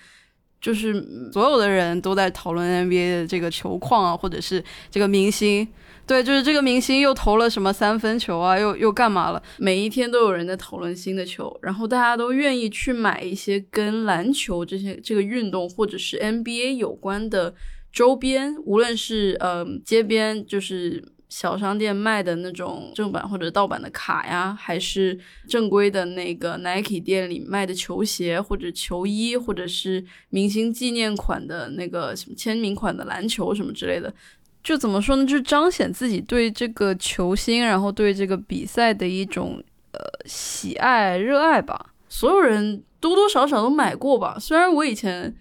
[0.61, 1.02] 就是
[1.32, 5.66] 所有的人都在讨论 NBA 的这个球况啊，或者是这个明星，
[6.06, 9.42] 对，就是这个明星又投了什么三分球啊，又又干嘛了？
[9.58, 17.54] 每一天都有人在讨论新的球，然后大家都愿意去买一些跟篮球这些这个运动或者是 NBA 有关的
[17.92, 25.18] 周边，无论是呃街边就是小商店卖的那种正版或者盗版的卡呀，还是
[25.49, 34.12] 正规的那个 Nike 店里卖的球鞋或者球衣，或者是明星纪念款的那个什么签名款的篮球什么之类的，
[34.62, 35.24] 就怎么说呢？
[35.24, 39.62] 就是彰显自己对这个球星，然后对这个比赛的一种
[39.93, 41.95] 呃喜爱、热爱吧。
[42.09, 45.35] 所有人多多少少都买过吧，虽然我以前。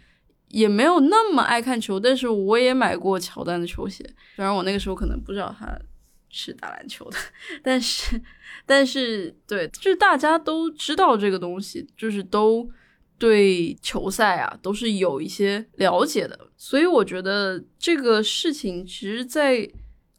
[0.49, 4.03] 也没有那么爱看球，但是我也买过乔丹的球鞋。
[4.35, 5.67] 虽然我那个时候可能不知道他
[6.29, 7.17] 是打篮球的，
[7.63, 8.21] 但是，
[8.65, 12.69] 但是对，就是大家都知道这个东西，就是都
[13.17, 16.47] 对球赛啊都是有一些了解的。
[16.57, 19.69] 所以我觉得这个事情其实在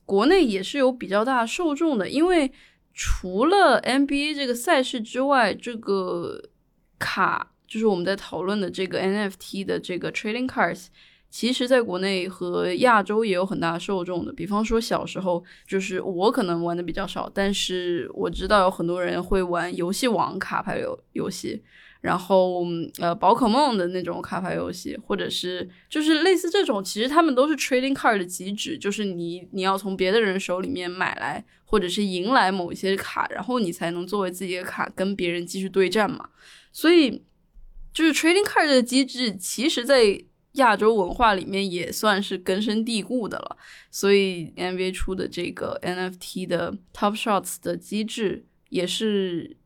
[0.04, 2.52] 国内也是有比较大受众的，因为
[2.94, 6.50] 除了 NBA 这个赛事之外，这个
[6.98, 7.52] 卡。
[7.70, 10.86] 就是我们在讨论的这个 NFT 的这个 trading cards，
[11.30, 14.32] 其实在国内和亚洲也有很大受众的。
[14.32, 21.62] 比方说小时候，就是我可能玩的比较少，但是我知道有很多人会玩游戏王卡牌游游戏，
[22.00, 22.66] 然后
[22.98, 36.30] 呃宝可梦的那种卡牌游戏，或者是就是类似这种，其实他们都是 trading card 的机制，就是你你要从别的人手里面买来，或者是赢来某一些卡，然后你才能作为自己的卡跟别人继续对战嘛，
[36.72, 37.22] 所以。
[37.92, 40.22] 就是 trading card 的机制，其实，在
[40.52, 43.56] 亚洲文化里面也算是根深蒂固的了。
[43.90, 49.56] 所以 NBA 出的这个 NFT 的 Top Shots 的机制也是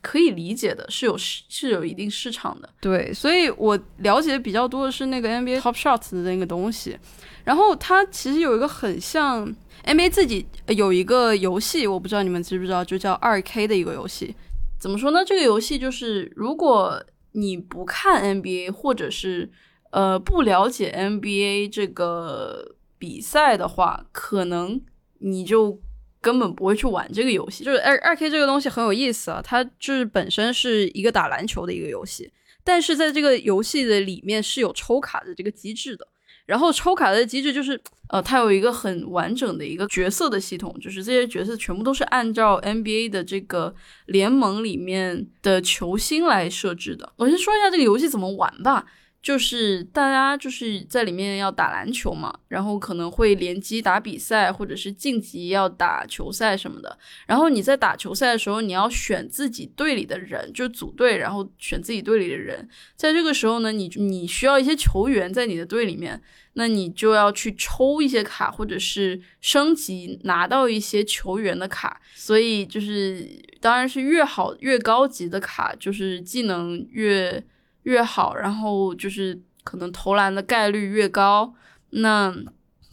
[0.00, 2.68] 可以理解的，是有是有一定市场的。
[2.80, 6.98] 对，所以我了解比较多的是那个 NBA Top Shots 的那个东西。
[7.44, 9.50] 然后它其实有一个很像
[9.84, 14.34] NBA 自己有一个游戏，我不知道你们知不知道，就叫二 K 的一个游戏。
[14.78, 15.24] 怎么说呢？
[15.24, 17.02] 这个游戏就是如果
[17.38, 19.50] 你不看 NBA，或者是
[19.90, 24.80] 呃不了解 NBA 这个比赛的话，可能
[25.18, 25.80] 你就
[26.20, 27.64] 根本不会去玩这个游戏。
[27.64, 32.30] 就是二二 K 这个东西很有意思啊，它就是本身是一个打篮球的一个游戏，
[32.64, 36.06] 但是在这个游戏的里面是有抽卡的这个机制的。
[36.48, 37.78] 然后抽卡的机制就是，
[38.08, 43.74] 呃，它有一个很完整的一个角色的系统，就是这些角色全部都是按照 NBA 的这个
[44.06, 47.12] 联盟里面的球星来设置的。
[47.16, 48.86] 我先说一下这个游戏怎么玩吧。
[49.28, 56.98] 就是大家就是在里面要打篮球嘛，然后可能会联机打比赛，或者是晋级要打球赛什么的。
[57.26, 62.66] 然后你在打球赛的时候，你要选自己队里的人，就组队，然后选自己队里的人。
[62.96, 66.18] 在这个时候呢，你你需要一些球员在你的队里面，
[66.54, 72.00] 那你就要去抽一些卡，或者是升级拿到一些球员的卡。
[72.14, 73.28] 所以就是
[73.60, 77.44] 当然是越好越高级的卡，就是技能越。
[77.88, 81.54] 越好，然后就是可能投篮的概率越高，
[81.90, 82.30] 那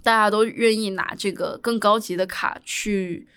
[0.01, 3.27] 大家都愿意拿这个更高级的卡去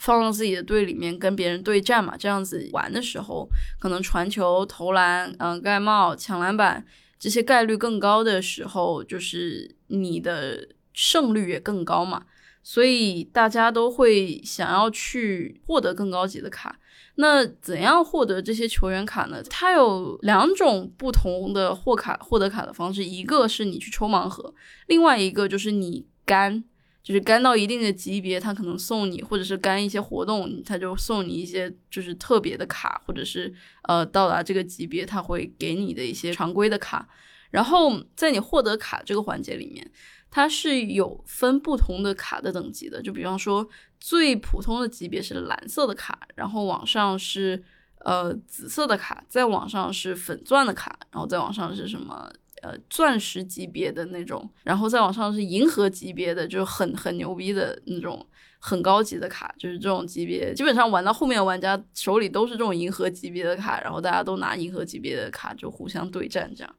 [0.00, 2.16] 放到自己的队里面跟别人对战嘛？
[2.16, 3.48] 这样子玩的时候，
[3.78, 6.84] 可能传球、投篮、嗯盖帽、抢篮板
[7.20, 12.24] 这些概率更高的时候，就是你的胜率也更高嘛。
[12.64, 16.80] 所以大家都会想要去获得更高级的卡。
[17.18, 19.42] 那怎样获得这些球员卡呢？
[19.50, 24.54] 它有两种不同的获卡获得卡的方式，一个是你去抽盲盒，
[24.86, 26.62] 另外一个就是你干，
[27.02, 33.52] 就是干到一定的级别，他可能送你，或者是干一些活动，他就送你一些就是特别的卡，或者是
[33.84, 37.08] 呃到达这个级别他会给你的一些常规的卡。
[37.50, 39.90] 然后在你获得卡这个环节里面。
[40.30, 43.66] 它是有分不同的卡的等级的，就比方说
[43.98, 47.62] 最普通的级别是蓝色的卡，然后往上是
[48.04, 52.30] 呃紫色的卡，再往上是粉钻的卡，然后再往上是什么
[52.62, 58.26] 呃钻石级别的那种，然后再往上是银河级别的，就很很牛逼的那种
[58.58, 66.76] 很高级的卡，就是这种级别，基本上玩到后面玩家手里都是这种银河级别的卡，然后大家都拿银河级别的卡就互相对战这样。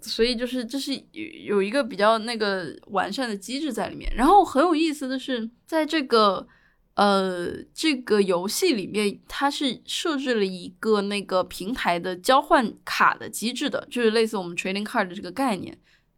[0.00, 6.46] 所以就是这是有有一个比较那个完善的机制在里面，然后很有意思的是，在这个
[6.94, 15.76] 呃这个游戏里面，它是设置了一个那个平台的交换卡的机制的，就是类似我们 trading card 的这个概念。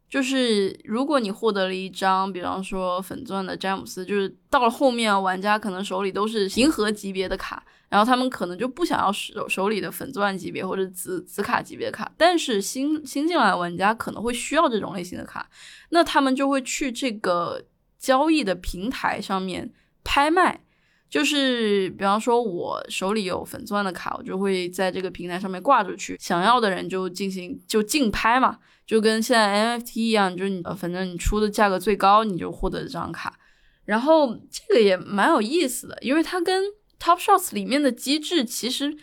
[0.09, 15.47] 就是如果你获得了一张，比方说粉钻的詹姆斯，就是到了后面玩家可能手里都是银河级别的卡，然后他们可能就不想要手手里的粉钻级别或者紫紫卡级别的卡，但是新新进来的玩家可能会需要这种类型的卡，
[15.91, 17.63] 那他们就会去这个
[17.99, 19.71] 交易的平台上面
[20.03, 20.65] 拍卖。
[21.11, 33.39] 就是比方说，我手里有粉钻的卡，我就会在这个平台上面挂出去，想要的人就进行就竞拍嘛，就跟现在 NFT 一样，就是你反正你出的价格最高，你就获得这张卡。
[33.85, 36.65] 然后这个也蛮有意思的，因为它跟
[37.03, 38.97] Top Shots 里面的机制其实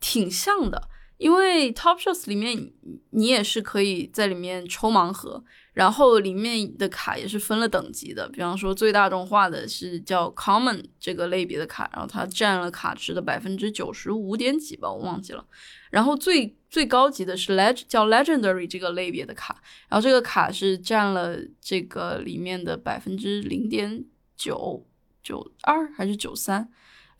[0.00, 0.88] 挺像的。
[1.16, 2.72] 因为 Top Shots 里面
[3.10, 5.42] 你也是可以在里面抽盲盒，
[5.72, 8.28] 然后里面的卡也是分了等级的。
[8.30, 15.46] 比方说最大众化的是叫 Common 这个类别的卡，然后它占了卡池的百分之九十五点几吧，我忘记了。
[15.92, 24.04] 然后最最高级的是 Leg 叫 Legendary 这个类别的卡，然后这个卡是占了这个里面的百分之零点
[24.36, 24.84] 九
[25.22, 26.68] 九二还是九三，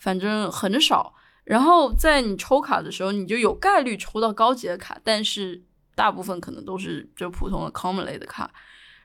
[0.05, 1.15] 反正很少。
[1.45, 5.63] 然后在你抽卡的时候，你就有概率抽到高级的卡，但是
[5.95, 8.51] 大部分可能都是就普通的 common 类的卡。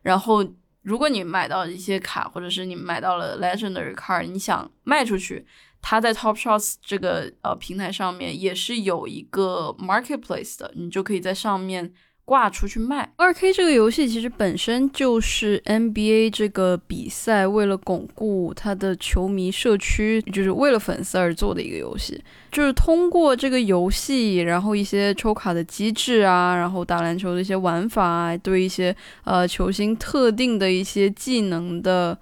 [0.02, 0.46] 然后
[0.82, 5.46] 如果你买到一些卡，或者是你买到了 legendary card，你想卖出去，
[5.82, 11.94] 它在 Top Shots 这个呃平台上面也是有一个 marketplace 的，你就可以在上面。
[12.30, 13.12] 挂出去卖。
[13.16, 22.24] 二 K 这个游戏其实本身就是 NBA 这个比赛为了巩固它的球迷社区，就是为了粉丝而做的一个游戏。
[22.52, 32.16] 就是通过这个游戏，然后一些抽卡的机制啊，然后打篮球的一些玩法啊，对一些呃球星特定的一些技能的。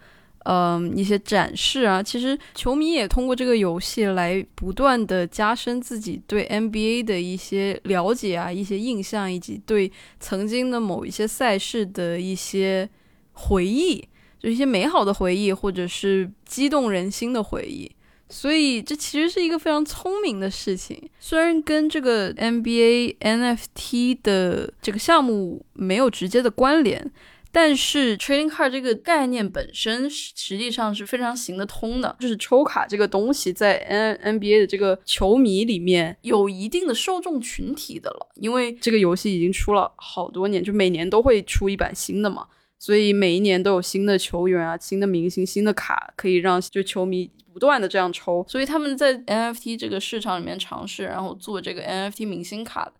[0.49, 9.91] 嗯，一些展示啊，其实球迷也通过这个游戏来不断的加深自己对 NBA 的一些了解啊，一些印象，以及对
[10.21, 12.89] 曾经的某一些赛事的一些
[13.33, 14.07] 回忆，
[14.39, 17.91] 就一些美好的回忆，或者是激动人心的回忆。
[18.29, 27.11] 所以这其实是一个非常聪明的事情，虽然跟这个 NBA NFT 的这个项目没有直接的关联。
[27.57, 42.45] 但是 trading card 这个概念本身实际上是非常行得通的，就是抽卡这个东西在 N NBA 的这个球迷里面有一定的受众群体的了，因为这个游戏已经出了好多年，就每年都会出一版新的嘛，
[42.77, 52.93] 所以每一年都有新的球员啊、新的明星、新的卡可以让就球迷不断的这样抽，所以他们在 NFT 这个市场里面尝试，然后做这个 NFT 明星卡。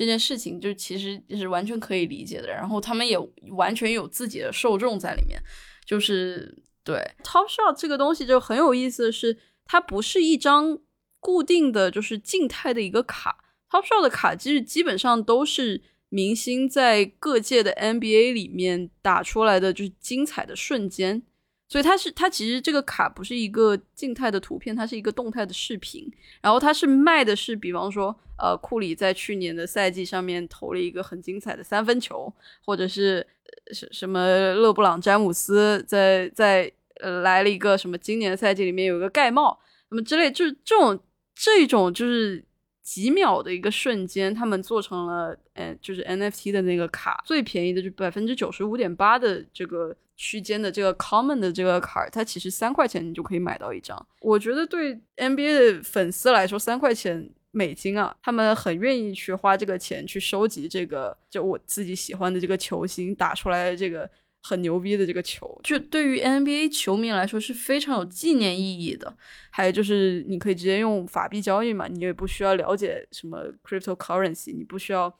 [0.00, 3.18] 这件事情就其实是完全可以理解的，然后他们也
[3.50, 5.38] 完全有自己的受众在里面，
[5.84, 9.36] 就是对 Top Shot 这个东西就很有意思的是，
[9.66, 10.78] 它不是一张
[11.18, 21.22] 固定的就是静态的一个卡，Top Shot 的卡其实基本上都是明星在各界的 NBA 里面打出来的就是精彩的瞬间。
[21.70, 26.10] 所以它是它其实这个卡不是一个静态的图片，它是一个动态的视频。
[26.42, 32.30] 然后它是卖的是，比方说，呃，库里在去年的赛季上面投了一个很精彩的三分球，
[32.64, 33.24] 或者是
[33.72, 39.56] 什什么勒布朗詹姆斯在在呃来了一个什么今年赛季里面有一个盖帽，
[39.90, 40.98] 那么之类，就是这种
[41.36, 42.44] 这种就是
[42.90, 49.96] 几秒的一个瞬间，他们做成了，嗯，就是 NFT 的那个卡，最便宜的就百分之九十五点八的这个。
[50.22, 54.06] 区间的这个 common 的这个卡，它其实三块钱你就可以买到一张。
[54.20, 64.06] 我觉得对 NBA 的粉丝来说，三块钱美金啊，他们很愿意去花这个钱去收集这个，就我自己喜欢的这个球星打出来的这个
[64.42, 65.60] 很牛逼的这个球。
[65.62, 69.16] 就对于 NBA 球迷来说是非常有纪念意义的。
[69.50, 75.18] 还有就是你可以直接用法币交易嘛，你也不需要了解什么 cryptocurrency，你不需要。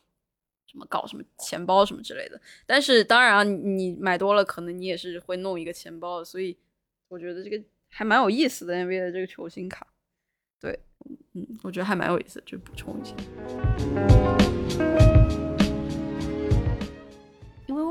[0.72, 3.44] 什么搞什么钱包什么之类的，但是当然，
[3.76, 6.56] 你买多了，可能你也是会弄一个钱包的，所以
[7.08, 9.84] 我觉得这个还蛮有意思的 NBA 的这个球星卡，
[10.60, 10.78] 对，
[11.34, 14.49] 嗯，我觉得还蛮有意思，就补充一下。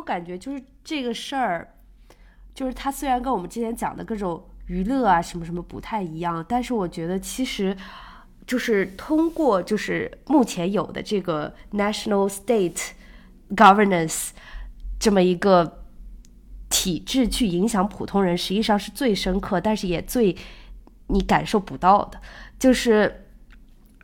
[0.10, 1.76] 感觉就是这个事儿，
[2.56, 7.78] 就是它虽然跟我们之前讲的各种娱乐啊什么什么不太一样，但是我觉得其实。
[8.50, 12.94] 就是通过就是目前有的这个 national state
[13.56, 14.30] governance
[15.00, 15.84] 这么一个
[16.68, 20.36] 体制去影响普通人，实际上是最深刻，但是也最
[21.10, 22.20] 你感受不到的。
[22.58, 23.29] 就是，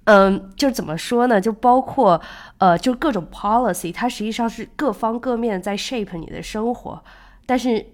[0.05, 1.39] 嗯，就怎么说呢？
[1.39, 2.19] 就包括
[2.57, 7.03] 呃，就各种 policy，它实际上是各方各面在 shape 你的生活，
[7.45, 7.85] 但是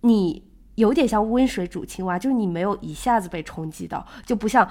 [0.00, 4.68] 你有点像温水煮青蛙，就是你没有一下子被冲击到，就不像。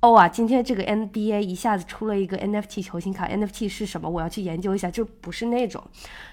[0.00, 0.28] 哦啊！
[0.28, 4.06] 今天这个 NBA 一下子出了一个 NFT 球星卡，NFT 是什么？
[4.06, 4.90] 我要去研究一下。
[4.90, 5.82] 就不是那种，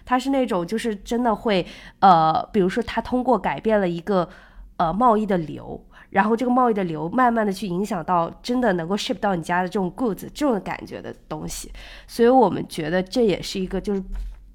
[0.03, 1.65] 它是那种，就是真的会，
[1.99, 4.27] 呃，比如说它通过改变了一个
[4.75, 5.81] 呃贸易的流，
[6.11, 11.71] 然后这个贸易的流慢慢的去影响到真的能够 ship 到你家的这种 goods 这种感觉的东西。
[12.05, 14.03] 所以我们觉得这也是一个就是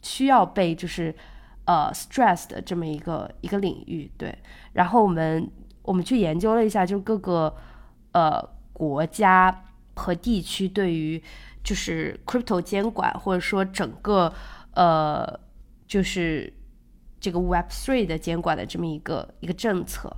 [0.03, 1.15] 需要被就是
[1.65, 4.11] 呃 stress 的这么一个一个领域。
[4.17, 4.33] 对，
[4.73, 5.51] 然后我们
[5.83, 7.55] 我们去研究了一下，就各个
[8.13, 8.57] 呃。
[8.79, 11.23] 国家和地区对于
[11.65, 14.31] 就是 crypto 监管，或者说整个
[14.75, 15.27] 呃
[15.87, 16.53] 就是
[17.19, 20.15] 这个 Web Three 的监管的这么一个一个政策，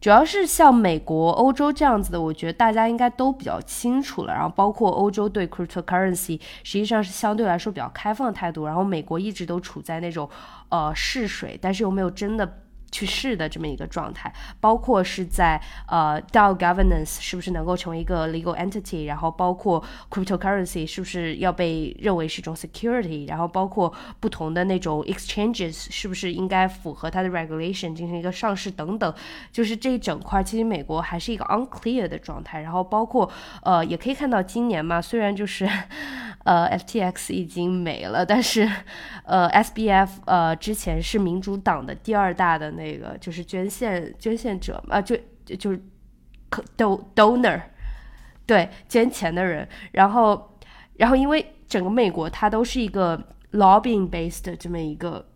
[0.00, 4.32] 主要是像美国、欧洲这样子的，我觉得大家应该都比较清楚了。
[4.32, 10.28] 然后包括欧洲对 cryptocurrency 实际上是相对来说比较开放的态度，然后美国一直都处在那种
[10.68, 12.58] 呃试水，但是又没有真的。
[12.92, 29.12] 去试的这么一个状态，包括是在呃 DAO governance 是不是能够成为一个 legal entity，然后包括 cryptocurrency 是不是要被认为是一种 security，然后包括不同的那种 exchanges 是不是应该符合它的 regulation 进行一个上市等等，
[29.50, 33.28] 就是这一整块其实美国还是一个 unclear 的状态，然后包括
[33.62, 35.68] 呃也可以看到今年嘛，虽然就是
[36.44, 38.70] 呃 FTX 已经没了，但是
[39.24, 42.75] 呃 SBF 呃之前是民主党的第二大的。
[42.76, 45.82] 那个就是捐献捐献者啊，就就是
[46.48, 47.60] 可 donor，
[48.46, 49.68] 对捐钱的人。
[49.92, 50.58] 然后，
[50.94, 53.20] 然后因为整个美国它都是一个
[53.52, 55.26] lobbying based 的这么一个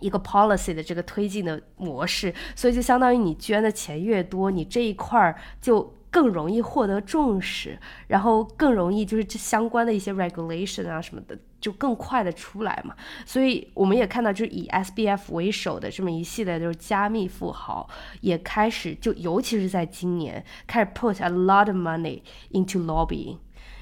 [0.00, 5.97] 一个 policy 的这个推进的模式，所以就相当于你捐的钱越多，你这一块儿就。
[6.10, 12.94] 更容易获得重视，然后更容易就是这相关的一些 regulation 啊什么的，就更快的出来嘛。
[13.26, 17.88] 所以我们也看到，就是以 SBF 为首的这么一系列就是加密富豪，
[18.20, 23.38] 也开始就尤其是在今年开始 put a lot of money into lobbying，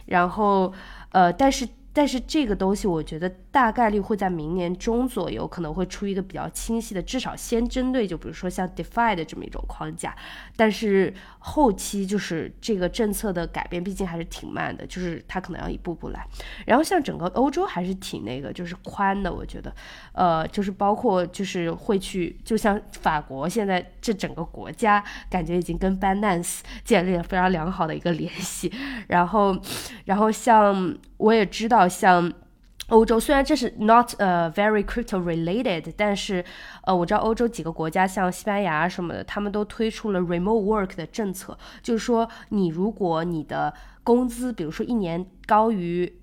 [0.07, 0.72] 然后
[1.11, 1.68] 呃，但是。
[1.97, 10.15] 但是这个东西，我觉得大概率会在明年中左右可能会出一个比较清晰的，至少先针对就比如说像 DeFi 的这么一种框架。
[10.57, 16.23] 但是后期就是这个政策的改变，毕竟还是挺慢的，就是它可能要一步步来。
[16.67, 19.75] 然后像整个欧洲还是挺那个，就是宽的，我觉得，
[20.13, 28.71] 呃，就是包括就是会去，就像法国现在这整个国家感觉已经跟 Binance 建立了非常良好的一个联系。
[29.09, 29.57] 然后，
[30.05, 31.86] 然后像我也知道。
[31.89, 32.32] 像
[32.89, 36.45] 欧洲，虽然这是 not 呃 very crypto related，但是
[36.84, 43.74] 呃我知道欧洲几个国家，像西班牙什么的，他们都推出了 remote work 的政策，就是说你如果你的
[44.05, 46.20] 工资，比如说一年高于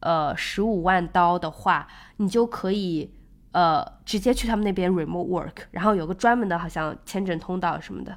[0.00, 1.86] 呃十五万刀的话，
[2.16, 3.14] 你就可以
[3.52, 8.16] 呃直接去他们那边 remote work，然后有个专门的好像签证通道什么的。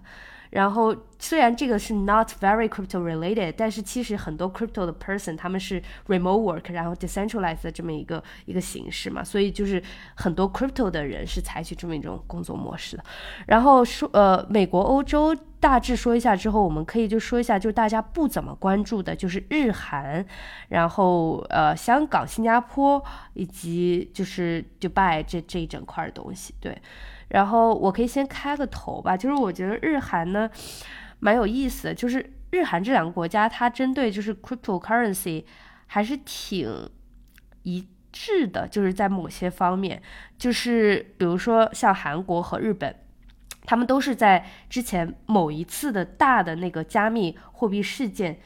[0.52, 9.82] 然后虽然这个是 not very crypto related，但是其实很多 crypto 的 person 他们是 remote work，然后 decentralized 的这么一个一个形式嘛，所以就是
[10.16, 13.04] 很多 crypto 的人是采取这么一种工作模式的。
[13.46, 20.26] 然后说呃，美国、欧洲大致说一下之后，我们可以就说一下，就是大家不怎么关注的，就是日韩，
[20.70, 26.76] 然后呃香港、新加坡以及就是 Dubai 这这一整块的东西，对。
[27.30, 30.50] 然后我可以先开个头吧，就是我觉得日韩呢，
[31.20, 35.46] 蛮有意思的，就是日韩这两个国家，它针对就是 cryptocurrency
[35.86, 36.90] 还是挺
[37.64, 40.02] 一致的，就是在某些方面，
[40.38, 42.96] 就是比如说像韩国和日本，
[43.66, 48.40] 他们都是在之前某一次的大的那个加密货币事件，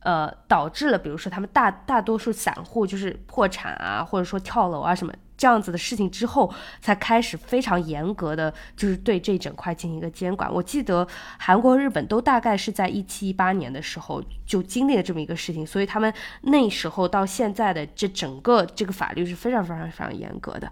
[0.00, 5.12] 呃，导致了比如说他们大大多数散户就是破产啊，或者说跳楼啊什么。
[5.40, 10.52] 这样子的事情之后，才开始非常严格的，就是对这整块进行一个监管。
[10.52, 16.12] 我记得韩国、日本都大概是在一七一八年的时候就经历了这么一个事情，所以他们
[16.42, 20.70] 那时候到现在的这整个这个法律是非常非常非常严格的。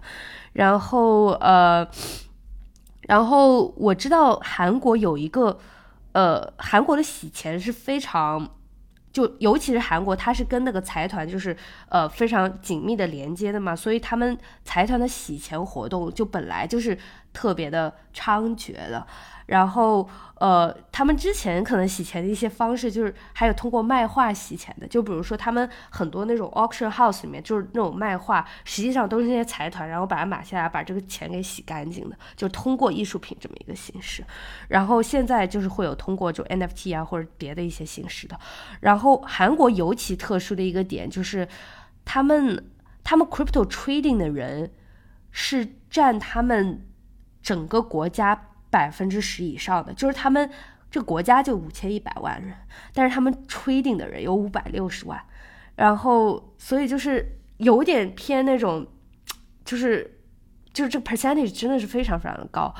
[0.53, 1.89] 然后呃，
[3.07, 5.57] 然后我知道韩国有一个
[6.11, 8.47] 呃，韩国的洗钱是非常。
[9.11, 11.55] 就尤其是韩国，它是跟那个财团就是
[11.89, 16.97] 呃非常紧密的连接的嘛，所以他们财团的洗钱活动就本来就是
[17.33, 19.05] 特别的猖獗的。
[19.49, 34.23] 然后，呃，他们之前可能洗钱的一些方式，就是还有通过卖画洗钱的，就比如说他们很多那种 auction house 里面，就是那种卖画，实际上都是那些财团，然后把它买下来，把这个钱给洗干净的，就通过艺术品这么一个形式。
[34.67, 38.39] 然后现在就是会有通过就 NFT 啊或者别的一些形式的。
[38.81, 41.47] 然后韩国尤其特殊的一个点就是，
[42.05, 42.69] 他们
[43.03, 44.71] 他们 crypto trading 的人
[45.31, 46.85] 是占他们
[47.41, 48.45] 整个国家。
[48.69, 50.49] 百分之十以上的，就是他们
[50.91, 52.53] 这国家就五千一百万人，
[52.93, 55.21] 但是他们 trading 的人有五百六十万，
[55.75, 58.87] 然后所以就是有点偏那种，
[59.65, 60.19] 就是
[60.73, 62.73] 就是这 percentage 真的是非常非常的高，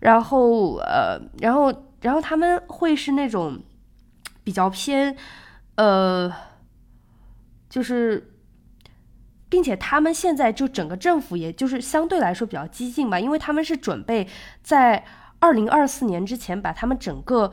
[0.00, 3.60] 然后呃，然后然后他们会是那种
[4.44, 5.16] 比较偏
[5.76, 6.32] 呃，
[7.68, 8.34] 就是。
[9.50, 14.28] 并且他们现在就整个政府，也就是相对来说比较激进吧，因为他们是准备
[14.62, 15.02] 在。
[15.40, 17.52] 二零二四年之前，把他们整个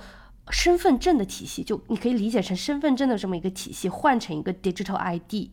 [0.49, 5.49] 身份证的体系，就你可以理解成身份证的这么一个体系，换成一个 digital ID，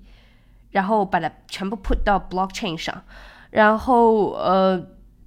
[0.71, 3.03] 然后把它全部 put 到 blockchain 上，
[3.51, 4.83] 然后呃，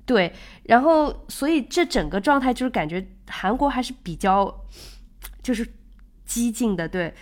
[0.05, 0.33] 对，
[0.63, 4.63] 然后所以这整个状态就是感觉韩国还是比较
[5.43, 5.67] 就是
[6.25, 7.13] 激进的，对。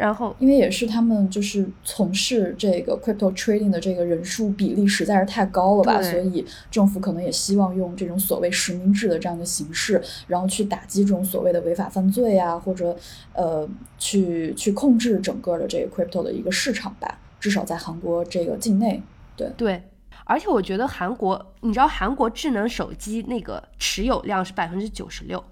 [0.00, 12.96] 然后，因为也是他们就是从事这个 crypto trading 的这个人数比例实在是太高了吧，所以政府可能也希望用这种所谓实名制的这样的形式，然后去打击这种所谓的违法犯罪啊，或者
[13.34, 13.68] 呃，
[13.98, 19.02] 去去控制整个的这个 crypto 的一个市场吧，至少在韩国这个境内，
[19.36, 19.82] 对对。
[20.24, 25.44] 而且我觉得韩国，你知道韩国智能手机那个持有量是百分之九十六。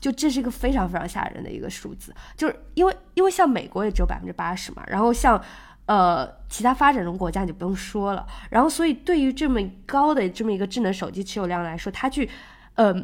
[0.00, 5.42] 就这是一个非常非常吓人的一个数字，就是因为因为像美国也只有百分之八十嘛，然后像
[5.86, 12.28] 呃其他发展中国家你就不用说了，然后所以对于这么高的这么一个智能手机持有量来说，它去
[12.74, 12.94] 呃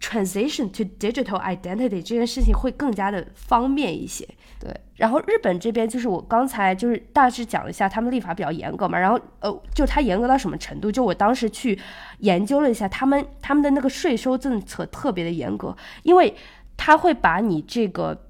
[0.00, 4.26] transition to digital identity 这件事情会更加的方便一些。
[4.60, 10.90] 对，然后日本这边就是我刚才就是大致讲了一下，他们立法比较严格嘛，然后呃，就它严格到什么程度？
[10.90, 11.78] 就我当时去
[12.18, 16.34] 研究了一下，他们他们的那个税收政策特别的严格，因为
[16.76, 18.26] 他会把你这个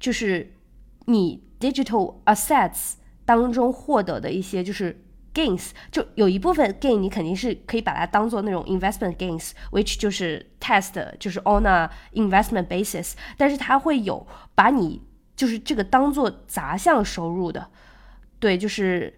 [0.00, 0.52] 就是
[1.04, 2.94] 你 digital assets
[3.24, 5.04] 当中获得的一些就是
[5.36, 15.02] gains，就有一部分 gain 你肯定是可以把它当做那种 investment gains，which 就是 test 就是 on a investment basis，但是它会有把你
[15.36, 17.68] 就是这个当做杂项收入的，
[18.38, 19.12] 对，就是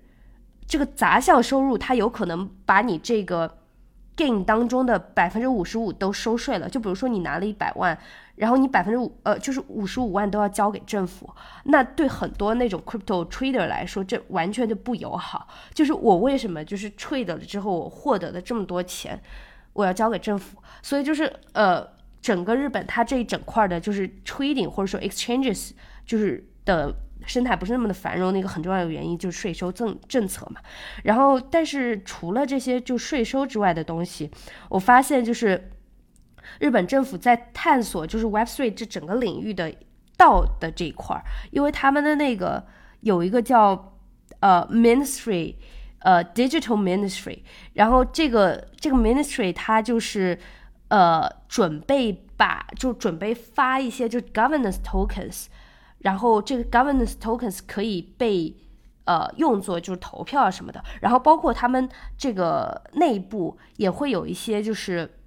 [0.67, 3.59] 这个杂项收入，它有可能把你这个
[4.17, 6.69] gain 当中的百分之五十五都收税了。
[6.69, 7.97] 就比如说你拿了一百万，
[8.39, 11.29] 然后你百分之五呃，就是五十五万都要交给政府。
[11.65, 15.49] 那对很多那种 crypto trader 来说，这完全就不友好。
[15.75, 19.21] 就是我为什么就是 trade 了之后，我获得的这么多钱，
[19.73, 20.59] 我要交给政府？
[20.83, 21.87] 所以就是呃，
[22.21, 25.73] 整个日本它这一整块的就是 trading 或者说 exchanges。
[26.07, 26.95] 就是的
[27.27, 30.59] 生态不是那么的繁荣的一个很重要的原因就是税收政政策嘛，
[31.05, 34.31] 然后但是除了这些就税收之外的东西，
[34.71, 35.71] 我发现就是
[36.61, 39.75] 日本政府在探索就是 Web Three 这整个领域的
[40.17, 42.67] 道的这一块儿，因为他们的那个
[43.01, 43.95] 有一个叫
[44.41, 45.57] 呃 Ministry，
[46.01, 47.41] 呃 Digital Ministry，
[47.75, 50.39] 然后这个这个 Ministry 它就是
[50.89, 55.47] 呃准备把就准备发一些就 Governance Tokens。
[56.01, 58.55] 然后这个 governance tokens 可以被
[59.05, 65.18] 呃用作就是投票啊什么的，然后包括他们这个内部也会有一些就是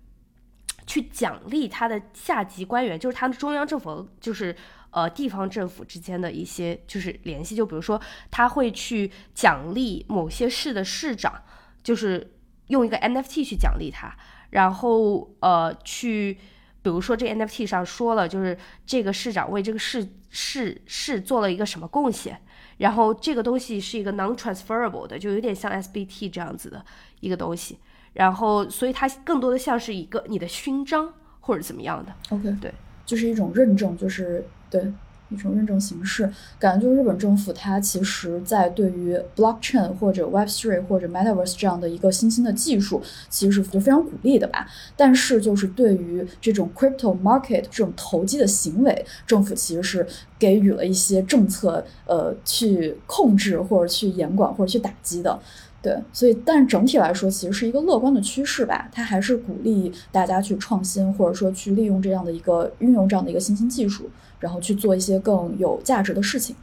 [0.91, 4.53] 去奖励他的下级官员，就是他的中央政府就是
[4.89, 11.41] 呃地方政府之间的一些就是联系，就比如说他会去奖励某些市的市长，
[11.81, 12.35] 就是
[12.67, 14.13] 用一个 NFT 去奖励他，
[14.49, 16.37] 然后呃去。
[16.83, 18.57] 比如说，这 NFT 上说了，就是
[18.87, 22.41] 这个市长为这个市市市做了一个什么贡献，
[22.77, 26.83] 然后这个东西是一个 non-transferable 的，就有点像 SBT 这样子的
[27.19, 27.77] 一个东西，
[28.13, 32.13] 然后所以它更多的像是一个你的勋章或者怎么样的。
[32.29, 32.73] OK，对，
[33.05, 34.91] 就是一种认证，就是对。
[35.33, 36.29] 一种认证形式，
[36.59, 44.67] 感觉就是日本政府它其实在对于 blockchain 或者 Web three 或者 Metaverse 这样的一个新兴的技术，其实是就非常鼓励的吧。
[44.97, 50.05] 但是就是对于这种 crypto market 这种投机的行为，政府其实是
[50.37, 55.39] 给予了一些政策，呃，去控制或者去严管或者去打击的。
[55.81, 58.87] 对，所以但整体来说，其实是一个乐观的趋势吧。
[58.91, 64.09] 它还是鼓励大家去创新，或者说去利用这样的一个运用这样的一个新兴技术。
[64.41, 66.55] 然后去做一些更有价值的事情，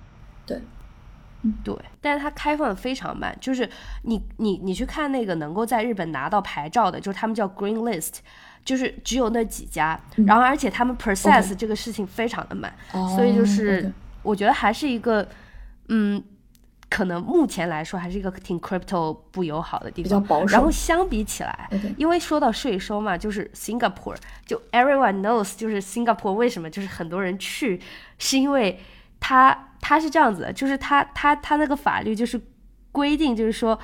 [0.44, 0.60] 对，
[1.42, 3.70] 嗯，对，但是它开放的非常慢，就是
[4.02, 8.14] 你你你去看那个能够在日本拿到牌照的，就是他们叫 Green List，
[8.64, 12.74] 就是只有那几家，然后而且他们 process 这个事情非常的慢，
[13.14, 13.92] 所以就是
[14.24, 15.28] 我觉得还是一个，
[15.86, 16.20] 嗯。
[16.90, 20.52] 可能目前来说还是一个挺 crypto 不友好的地方，比较保守。
[20.54, 24.16] 然后相比起来，因为说到税收嘛，就是 Singapore，
[24.46, 27.78] 就 everyone knows，就是 Singapore 为什么就是很多人去，
[28.18, 28.80] 是因为
[29.20, 32.40] 它它是这样子的，就是它它它那个法律就是
[32.90, 33.78] 规定，就是说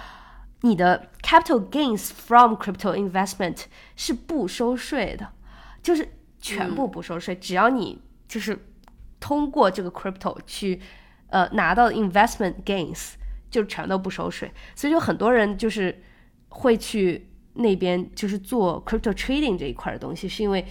[0.63, 3.65] 你的 capital gains from crypto investment
[3.97, 5.31] 是不收税的，
[5.83, 6.09] 就是
[6.41, 8.59] 全部不收税，只要你就是
[9.21, 10.81] 通过这个 crypto 去。
[11.35, 13.15] 呃，拿到 investment gains
[13.51, 16.01] 就全都不收税，所以就很多人就是
[16.49, 20.65] 会去那边就是做 crypto trading 这一块的东西，是因为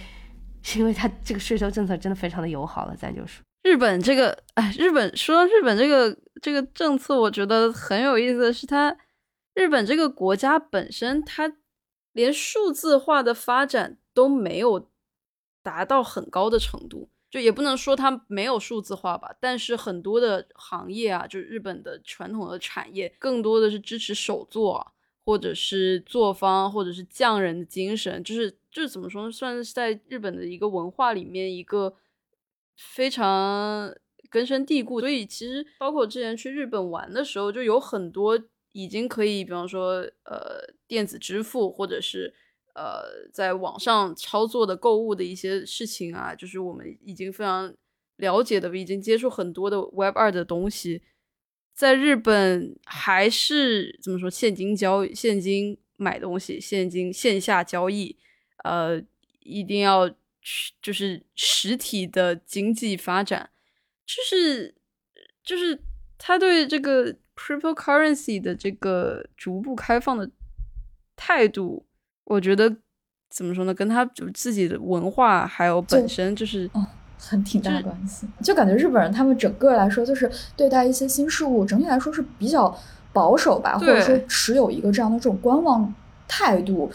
[0.62, 8.96] 是因为它这个税收政策真的非常的友好了，咱就说日本这个，哎，日本说日本这个这个政策，我觉得很有意思的是，它
[9.54, 11.52] 日本这个国家本身，它
[12.12, 14.90] 连数字化的发展都没有
[15.62, 17.10] 达到很高的程度。
[17.34, 24.94] 就也不能说它没有数字化吧，但是很多的行业啊，就是日本的传统的产业，更多的是支持手作，
[25.24, 31.96] 或者是作坊，或者是匠人的精神，就是就是怎么说，算是在日本的一个文化里面一个
[32.76, 33.92] 非常
[34.30, 35.00] 根深蒂固。
[35.00, 38.40] 所以其实包括之前去日本玩的时候，就有很多
[38.70, 42.32] 已经可以，比方说呃电子支付，或者是
[42.74, 47.74] 呃在网上操作的购物的一些事情啊，就是我们已经非常
[48.16, 51.02] 了解的，已经接触很多的 Web 二的东西。
[51.74, 54.30] 在日本还是怎么说？
[54.30, 58.16] 现金交现金买东西，现金线下交易，
[58.62, 59.02] 呃，
[59.40, 60.08] 一定要
[60.40, 63.50] 去就是实体的经济发展，
[64.06, 64.72] 就是
[65.42, 65.80] 就是
[66.16, 70.30] 他对这个 cryptocurrency 的这个逐步开放的
[71.16, 71.84] 态度，
[72.24, 72.74] 我觉得
[73.30, 73.74] 怎么说呢？
[73.74, 76.70] 跟他就自己的文化还有本身就是。
[77.16, 82.76] 很挺大的关系，就感觉日本人他们整个来说，就是对待一些新事物，整体来说是比较
[83.12, 85.94] 保守吧，或者说持有一个这样的这种观望
[86.28, 86.90] 态度。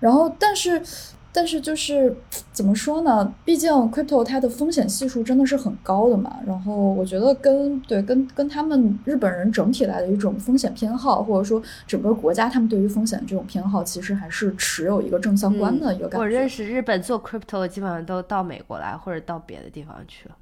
[0.00, 0.80] 然后，但是。
[1.36, 2.16] 但是就是
[2.52, 3.34] 怎么说呢？
[3.44, 6.38] 毕竟 crypto 它的风险系数真的是很高的嘛。
[6.46, 16.18] 然后我觉得跟对跟跟他们日本人整体来的一种风险偏好，或者说整个国家他们对于风险的这种偏好，其实还是持有一个正相关的一个感觉。
[16.18, 20.36] 我认识日本做 crypto 基本上都到美国来，或者到别的地方去了。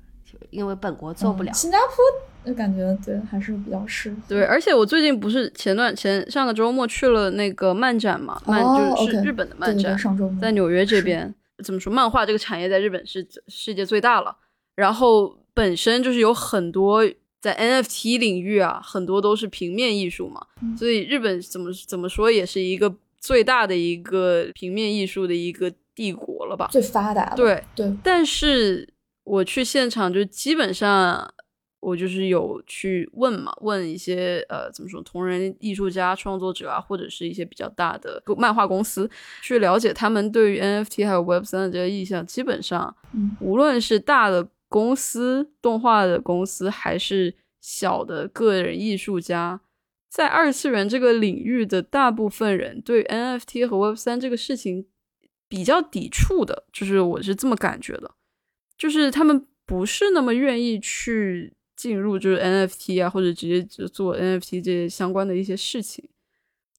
[0.51, 4.17] 因为本国做不了，新加坡就感觉对还是比较适合。
[4.29, 8.63] 对，而且我最近不是前段前上个周末去了那个漫展嘛，漫
[8.97, 9.97] 就是日本的漫展，
[10.41, 11.35] 在纽约这边。
[11.63, 14.37] 怎么说，漫画这个产业在日本是世界最大了。
[14.75, 17.05] 然后本身就是有很多
[17.41, 20.45] 在 NFT 领域啊，很多都是平面艺术嘛，
[20.77, 26.69] 所以日本怎么怎么说也是一个最大的一个平面艺术的一个帝国了吧？
[26.73, 27.37] 最发达的。
[27.37, 28.89] 对对，但是。
[29.25, 31.33] 我去现场就基本上，
[31.81, 39.09] 我就是有去问嘛，问一些呃怎么说同人艺术家、创作者啊，或者是一些比较大的漫画公司，
[39.43, 42.27] 去了解他们对于 NFT 还有 Web 三的这个意向。
[42.27, 42.97] 基本上，
[43.41, 49.61] 无论是大的公司、动画的公司，还是小的个人艺术家，
[50.11, 54.87] 在二次元这个领域的大部分人，对 NFT 和 Web 三这个事情
[55.49, 58.11] 比较抵触的，就是我是这么感觉的。
[58.83, 66.05] 就是他们不是那么愿意去进入，就是 NFT 啊，或者直接就做 NFT 这些相关的一些事情。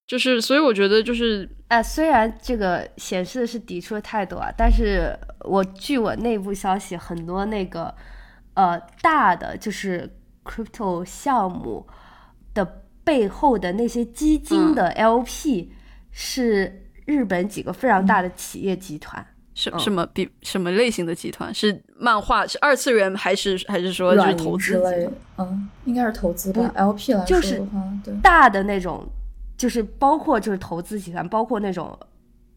[0.06, 7.94] 就是所以我觉得就是，呃，虽然这个显示的是抵触的态度啊，但是我据我内部消息，很多那个
[8.52, 10.14] 呃大的就是
[10.44, 11.86] crypto 项目
[12.52, 15.70] 的背后的那些基金的 LP
[16.10, 19.26] 是日本几个非常大的企业集团。
[19.56, 25.08] 什什么比什么类型的集团是漫画是二次元还是还是说就是投资类？
[25.38, 26.70] 嗯，应该是投资吧。
[26.74, 29.06] LP 来说的话，对大的那种，
[29.56, 31.96] 就是包括就是投资集团，包括那种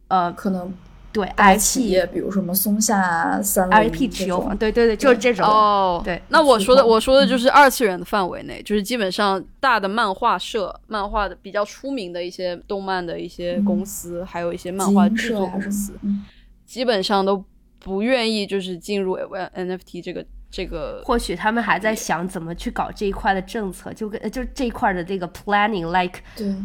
[0.08, 0.74] 呃，可能
[1.12, 6.02] 对 IP 企业，比如什么松下三 IP 持有方，对对对，就是这种哦。
[6.04, 15.94] 对，那我说的我说的就是二次元的范围内，就是基本上大的漫画社、漫画的比较出名的一些动漫的一些公司，还有一些漫画制作公司。
[16.66, 17.44] 基本上都
[17.88, 21.02] 不愿意，就是进入 NFT 这个这个。
[21.06, 26.20] 或许他们还在想怎么去搞这一块的政策，就跟就这一块的这个 planning，like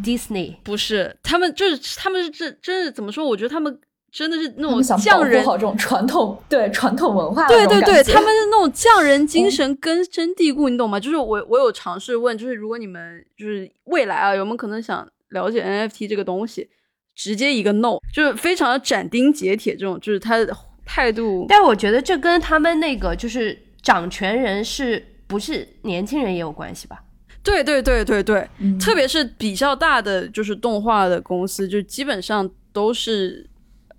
[0.04, 0.56] Disney。
[0.64, 3.24] 不是，他们就是他们是真真是怎么说？
[3.24, 3.80] 我觉得他们
[4.10, 7.46] 真的是那种匠人，好这种传统对传统文化。
[7.46, 10.98] 对对对，他们的那种匠人精神根深蒂固，你懂吗？
[10.98, 16.68] 就是我我有尝试问，就是如果你们就是未来啊，有没有可能想了解 NFT 这个东西？
[17.14, 21.46] 直接一个 no，就是非常的斩钉截铁，这种就是他的态度。
[21.48, 27.02] 但我觉得这跟他们那个就是掌权人是不是年轻人也有关系吧？
[27.42, 28.48] 对对对对对，
[28.78, 33.48] 特别是比较大的就是动画的公司，就基本上都是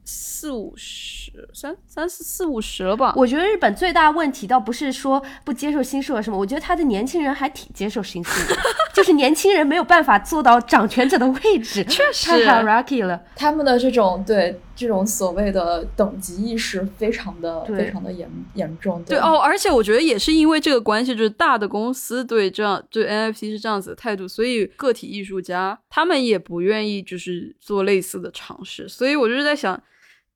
[0.06, 1.23] 四五十。
[1.54, 3.14] 三三四四五十了吧？
[3.16, 8.56] 我觉得日本最大问题倒不是说不接受新事物什么，我觉得他的年轻人还挺接受新事物，
[8.94, 13.22] 就是年轻人没有办法做到掌权者的位置，确实太 hierarchy 了。
[13.36, 19.04] 他们的这种对这种所谓的等级意识非常的非常的严严重。
[19.04, 28.88] 对哦，而且我觉得也是因为这个关系，就是大的公司对这样对 NFT 是这样子的态度，所以个体艺术家他们也不愿意就是做类似的尝试。
[28.88, 29.82] 所以我就是在想。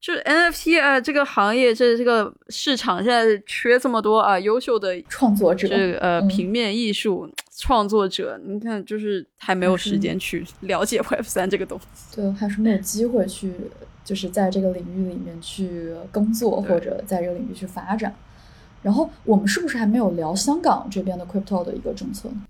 [0.07, 13.51] 就 NFT 啊，这个行业这这个市场现在缺这么多啊，优秀的创作者，这呃平面艺术创作者，你看就是还没有时间去了解 Web 三这个东西，对，还是没有机会去，
[14.05, 18.15] 就是在这个领域里面去工作或者在这个领域去发展。
[18.81, 22.43] 然后我们是不是还没有聊香港这边的 Crypto 的一个政策呢？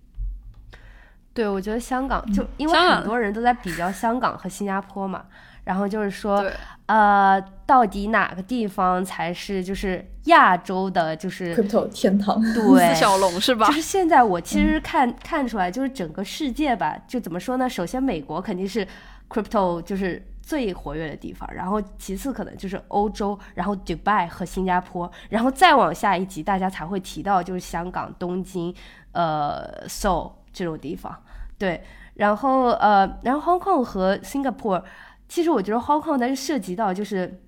[1.34, 5.26] 对，我觉得香港就因为很多人都在比较香港和新加坡嘛，
[5.68, 6.44] 然后就是说，
[6.86, 11.54] 呃，到底哪个地方才是就是亚洲的，就是。
[11.54, 12.42] crypto 天堂。
[12.54, 13.74] 对， 四小龙是吧就？
[13.74, 17.70] 是现在我其实看、看出来，就是整个世界吧，就怎么说呢？
[17.70, 18.88] 首先，美国肯定是
[19.30, 28.74] crypto 就是最活跃的地方，然后其次可能就是欧洲，然后 Dubai 和新加坡，然后再往下一级，大家才会提到就是香港、东京、
[29.12, 31.14] 呃 Seoul 这种地方。
[31.58, 31.84] 对，
[32.14, 34.84] 然后呃，然后 Hong Kong 和 Singapore，
[35.28, 37.42] 其实我觉得 Hong Kong 它是涉及到就是。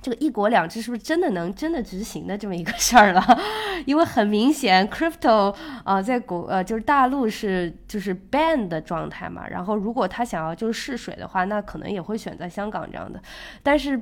[0.00, 3.22] 这个一国两制是不是真的能真的执行的这么一个事儿了？
[3.86, 9.46] 因为很明显，crypto 啊、在国呃就是大陆是就是 ban 的状态嘛。
[9.46, 13.22] 然后如果他想要就是试水的话，那可能也会选择香港这样的。
[13.62, 14.00] 但是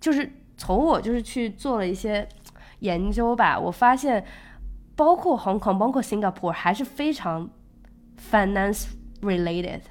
[0.00, 2.28] 就是从我就是去做了一些
[2.80, 4.24] 研究吧，我发现
[4.96, 7.48] 包括 Hong Kong，包括 Singapore 还是非常
[8.32, 8.86] finance
[9.22, 9.82] related。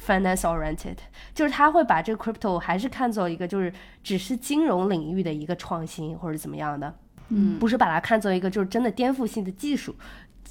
[0.00, 0.96] Finance oriented，
[1.34, 3.72] 就是他会把这个 crypto 还是看作一个就是
[4.02, 6.94] 只是金融领域的一个创新或者怎么样的，
[7.28, 9.94] 嗯，不是把它看作一个就是真的颠覆性的技术。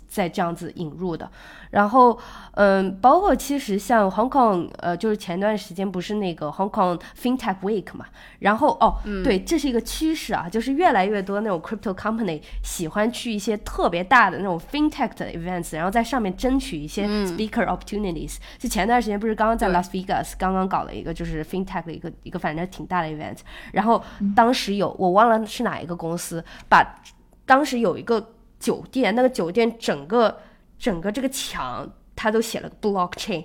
[0.08, 1.30] 再这样子引入的，
[1.72, 2.18] 然后，
[2.54, 8.06] 嗯，包括其实像 Hong Kong，呃，就是前段时间不是那个 Hong Kong FinTech Week 嘛，
[8.40, 18.38] 然后哦，对，这是一个趋势啊，就是越来越多那种 crypto company 喜欢去一些特别大的那种 FinTech 的 events，然后在上面争取一些 speaker opportunities。
[18.58, 23.40] 就前段时间不是刚刚在 Las Vegas 刚刚搞了一个就是 FinTech 的一个一个反正挺大的 event，
[23.74, 24.02] 然后
[24.36, 27.02] 当时有我忘了是哪一个公司把
[27.46, 30.40] 当时有一个酒店，那个酒店整个
[30.78, 33.44] 整个这个墙它都写了个 blockchain，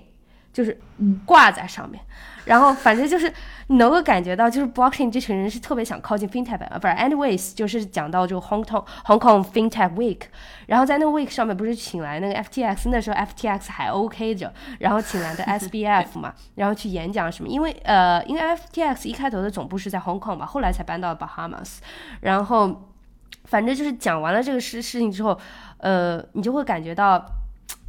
[0.52, 2.02] 就是嗯挂在上面。
[2.44, 3.32] 然后反正就是
[3.68, 6.78] 你能够感觉到，就是 blockchain 这群人是特别想靠近 fintech 的。
[6.80, 10.22] 不是，anyways，就是讲到这个 Hong Kong Hong Kong fintech week，
[10.66, 21.76] 然后在那个 week 上面不是请来那个 FTX，那时候 FTX 还 OK 着，然后请来的 SBF 嘛，然后去演讲什么，因为呃，因为 FTX 一开头的总部是在 Hong Kong 嘛，后来才搬到 Bahamas，
[22.22, 22.91] 然后
[23.52, 25.38] 反正就是讲完了这个事事情之后，
[25.76, 27.22] 呃，你就会感觉到。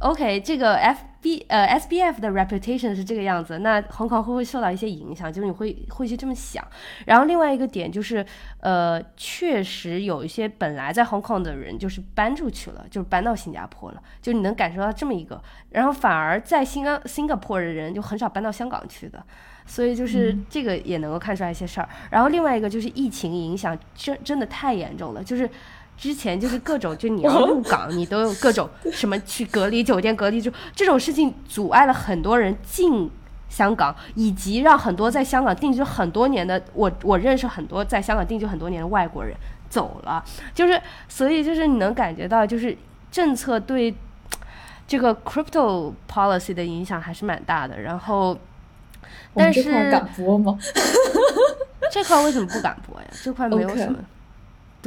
[0.04, 5.32] OK，这个 FB 呃 SBF 的 reputation 是这个样子，那 Hong Kong 会不会受到一些影响？
[5.32, 6.62] 就是你会会去这么想。
[7.06, 8.22] 然后另外一个点就是，
[8.60, 15.42] 呃，确实有一些本来在 Hong Kong 的人就是搬出去了，就是搬到新加坡了，就你能感受到这么一个。
[15.70, 19.24] 然后反而在新加 Singapore 的人就很少搬到香港去的。
[19.66, 21.88] 所以就是这个也能够看出来一些事儿。
[22.10, 25.48] 然后另外一个就是疫情影响真真的太严重了，就是
[25.96, 33.10] 之前就是各种就你要入港，你都有各种什么去隔离酒店隔离，就这种事情阻碍了很多人进。
[33.46, 39.32] 香港，以及让很多在香港定居很多年的我，我认识很多在香港定居很多年的外国人
[39.70, 42.76] 走了，就是所以就是你能感觉到，就是
[43.12, 43.94] 政策对
[44.88, 47.80] 这个 crypto policy 的影响还是蛮大的。
[47.80, 48.36] 然后，
[49.34, 50.58] 但是敢播吗？
[51.92, 53.06] 这块为什么不敢播呀？
[53.22, 54.00] 这块没有什么。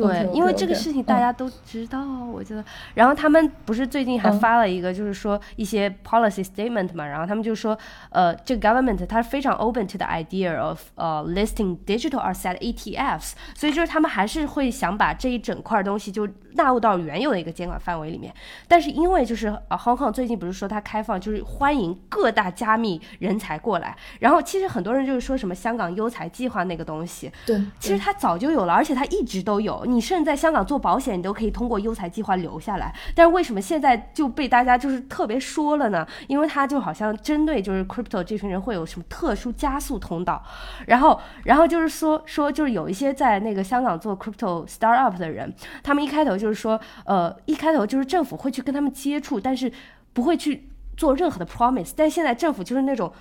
[0.05, 1.99] 对因为这个事情大嗯家都知道，
[2.31, 2.63] 我觉得。
[2.93, 7.77] 然后他们不是最近还嗯发了一个，就是说一些 policy statement 嘛，然后他们就说，
[8.09, 18.33] 呃，这个 government 它非常 open to the idea of 呃 listing digital asset ETFs，所以就是他们还是会想把这一整块东西就纳入到原有的一个监管范围里面。
[18.67, 29.85] 但是因为就是呃 Hong Kong 最近不是说它开放，就是欢迎各大加密人才过来，然后其实很多人就是说什么香港优才计划那个东西，对，其实它早就有了，而且它一直都有。
[29.87, 32.93] 你甚至在香港做保险，你都可以通过优才计划留下来。
[33.15, 36.05] 但是为什么现在就被大家就是特别说了呢？
[36.27, 40.43] 因为它就好像针对就是 crypto 这群人会有什么特殊加速通道，
[40.85, 49.71] 然后然后就是说说就是有一些在那个香港做 crypto startup 的人，他们一开头就是说，呃，一开头就是政府会去跟他们接触，但是
[50.13, 51.93] 不会去做任何的 promise。
[51.95, 53.11] 但现在政府就是那种。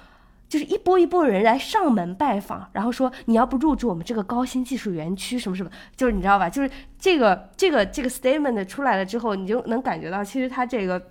[0.48, 6.48] 就是一波一波人来上门拜访，然后说你要不入驻我们这个高新技术园区什么什么，就是你知道吧？
[6.48, 11.02] 就是这个这个这个 statement 出来了之后，你就能感觉到其实他这个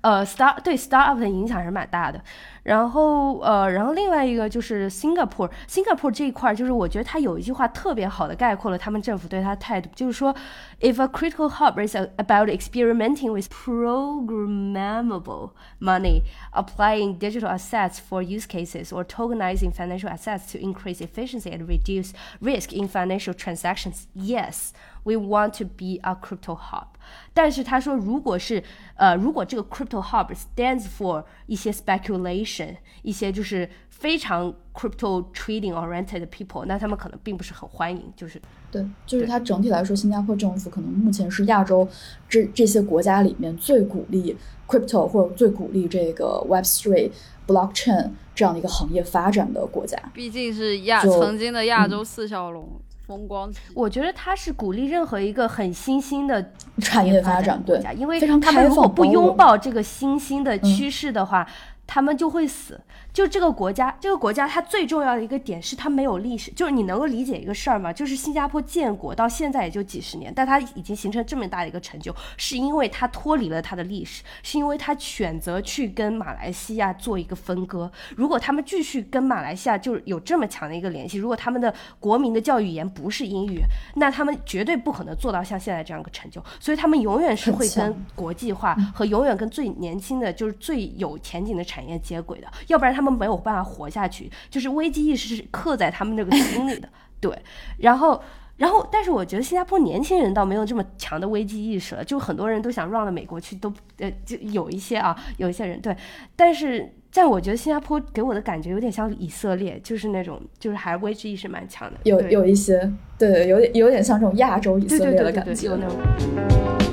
[0.00, 2.20] 呃 star 对 startup 的影响还是蛮大的。
[2.64, 10.34] 然后呃，然后另外一个就是 Singapore，Singapore 这一块儿，就是我觉得它有一句话特别好的概括了他们政府对它的态度，就是说，
[10.80, 15.50] if a critical hub is about experimenting with programmable
[15.80, 16.22] money,
[16.52, 22.12] applying digital assets for use cases, or tokenizing financial assets to increase efficiency and reduce
[22.40, 24.72] risk in financial transactions, yes.
[25.03, 26.85] We want to be a crypto hub，
[27.33, 28.63] 但是他说，如果是
[28.95, 41.87] 呃，如果这个 crypto hub stands for 一些 speculation，一些就是非常 crypto trading oriented people，那他们可能并不是很欢迎，就是对，就是它整体来说，新加坡政府可能目前是亚洲
[42.29, 44.37] 这这些国家里面最鼓励
[44.67, 47.11] crypto 或者最鼓励这个 Web Three
[47.47, 49.97] blockchain 这样的一个行业发展的国家。
[50.13, 52.79] 毕竟是亚曾经的亚洲四小龙，
[53.11, 53.51] 风光。
[53.75, 61.45] 我觉得他是鼓励任何一个很新兴的产业发发展国家，因为他们如果不拥抱这个新兴的趋势的话，
[61.85, 62.79] 他们就会死。
[63.13, 67.91] 就这个国家，这个国家它最重要的一个点是它没有历史，就是你能够理解一个事儿吗？
[67.91, 77.91] 就是新加坡建国到现在也就几十年，但它已经形成这么大的一个成就，是因为它脱离了它的历史，是因为它选择去跟马来西亚做一个分割。
[78.15, 83.61] 如果他们继续跟马来西亚就是有这么强的一个联系，如果他们的国民的教育语言不是英语，
[83.95, 86.41] 那他们绝对不可能做到像现在这样一个成就。
[86.59, 94.29] 所以他们永远是会跟国际化和永远跟最年轻的就是最有前景的产业接轨的，要不然他们没有办法活下去。
[94.49, 96.87] 就是危机意识是刻在他们那个心里的，
[97.19, 97.35] 对。
[97.79, 98.21] 然后，
[98.57, 105.95] 然后，但是我觉得新加坡年轻人倒没有这么强的危机意识了，就很多人都想让到美国去，都呃，就有一些啊，有一些人对，
[106.35, 106.93] 但是。
[107.11, 115.51] 在我觉得新加坡给我的感觉有点像以色列，就是那种，就是还危机意识蛮强的，有有一些对，有点有点像这种亚洲以色列的感觉。
[115.51, 116.90] 对对对，有那种。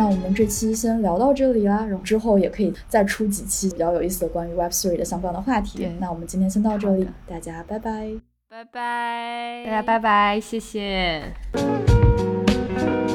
[0.00, 5.86] 那我们这期先聊到这里啦，然后之后也可以再出几期比较有意思的关于 Web Three 的相关的话题。
[6.00, 8.08] 那我们今天先到这里，大家拜拜。
[8.48, 11.22] 拜拜，大家拜拜，谢谢。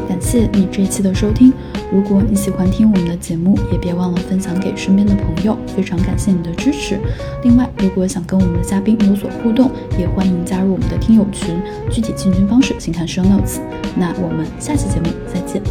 [0.07, 1.51] 感谢你这一期的收听。
[1.91, 6.99] 如果你喜欢听我们的节目，也别忘了分享给身边的朋友，非常感谢你的支持。
[7.41, 11.59] 另外，如果想跟我们的嘉宾有所互动，也欢迎加入我们的听友群，
[11.89, 13.59] 具体进群方式请看 show notes。
[13.95, 15.63] 那我们下期节目再见。